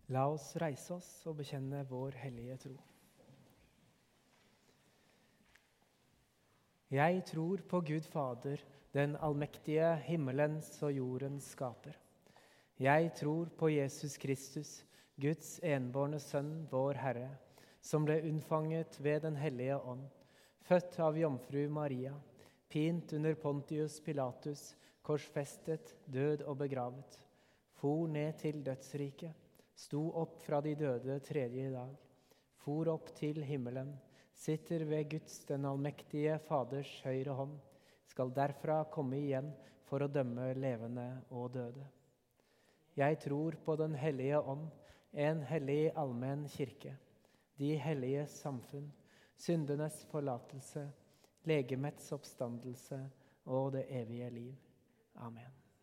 La 0.10 0.24
oss 0.26 0.56
reise 0.58 0.96
oss 0.96 1.08
og 1.30 1.36
bekjenne 1.38 1.84
vår 1.86 2.16
hellige 2.18 2.56
tro. 2.64 2.76
Jeg 6.90 7.20
tror 7.30 7.62
på 7.70 7.82
Gud 7.86 8.08
Fader, 8.10 8.64
den 8.90 9.14
allmektige 9.22 9.92
himmelens 10.08 10.72
og 10.82 10.96
jordens 10.96 11.52
skaper. 11.54 11.94
Jeg 12.82 13.12
tror 13.20 13.52
på 13.60 13.70
Jesus 13.70 14.16
Kristus, 14.18 14.72
Guds 15.22 15.60
enbårne 15.62 16.18
Sønn, 16.24 16.64
vår 16.72 16.98
Herre, 16.98 17.28
som 17.82 18.08
ble 18.08 18.18
unnfanget 18.26 18.98
ved 19.04 19.22
Den 19.28 19.38
hellige 19.38 19.78
ånd, 19.78 20.08
født 20.66 20.98
av 21.06 21.20
jomfru 21.22 21.68
Maria, 21.70 22.16
pint 22.70 23.14
under 23.14 23.38
Pontius 23.38 24.00
Pilatus, 24.02 24.74
korsfestet, 25.06 25.94
død 26.10 26.48
og 26.48 26.58
begravet, 26.64 27.20
for 27.78 28.08
ned 28.08 28.34
til 28.42 28.64
dødsriket 28.66 29.49
sto 29.80 30.02
opp 30.20 30.42
fra 30.44 30.60
de 30.62 30.74
døde 30.76 31.20
tredje 31.24 31.70
dag, 31.72 31.96
for 32.60 32.90
opp 32.92 33.14
til 33.16 33.40
himmelen, 33.48 33.94
sitter 34.36 34.84
ved 34.88 35.08
Guds 35.14 35.40
den 35.48 35.68
allmektige 35.68 36.36
Faders 36.48 36.92
høyre 37.06 37.36
hånd, 37.38 37.56
skal 38.10 38.34
derfra 38.36 38.82
komme 38.92 39.20
igjen 39.22 39.52
for 39.88 40.04
å 40.04 40.12
dømme 40.12 40.52
levende 40.58 41.08
og 41.32 41.54
døde. 41.56 41.86
Jeg 43.00 43.20
tror 43.24 43.56
på 43.64 43.76
Den 43.80 43.96
hellige 43.96 44.42
ånd, 44.42 44.68
en 45.14 45.42
hellig 45.48 45.92
allmenn 45.98 46.44
kirke, 46.52 46.98
de 47.58 47.72
hellige 47.80 48.28
samfunn, 48.30 48.90
syndenes 49.40 50.04
forlatelse, 50.12 50.84
legemets 51.48 52.12
oppstandelse 52.16 53.00
og 53.48 53.72
det 53.78 53.88
evige 54.02 54.30
liv. 54.36 54.54
Amen. 55.16 55.59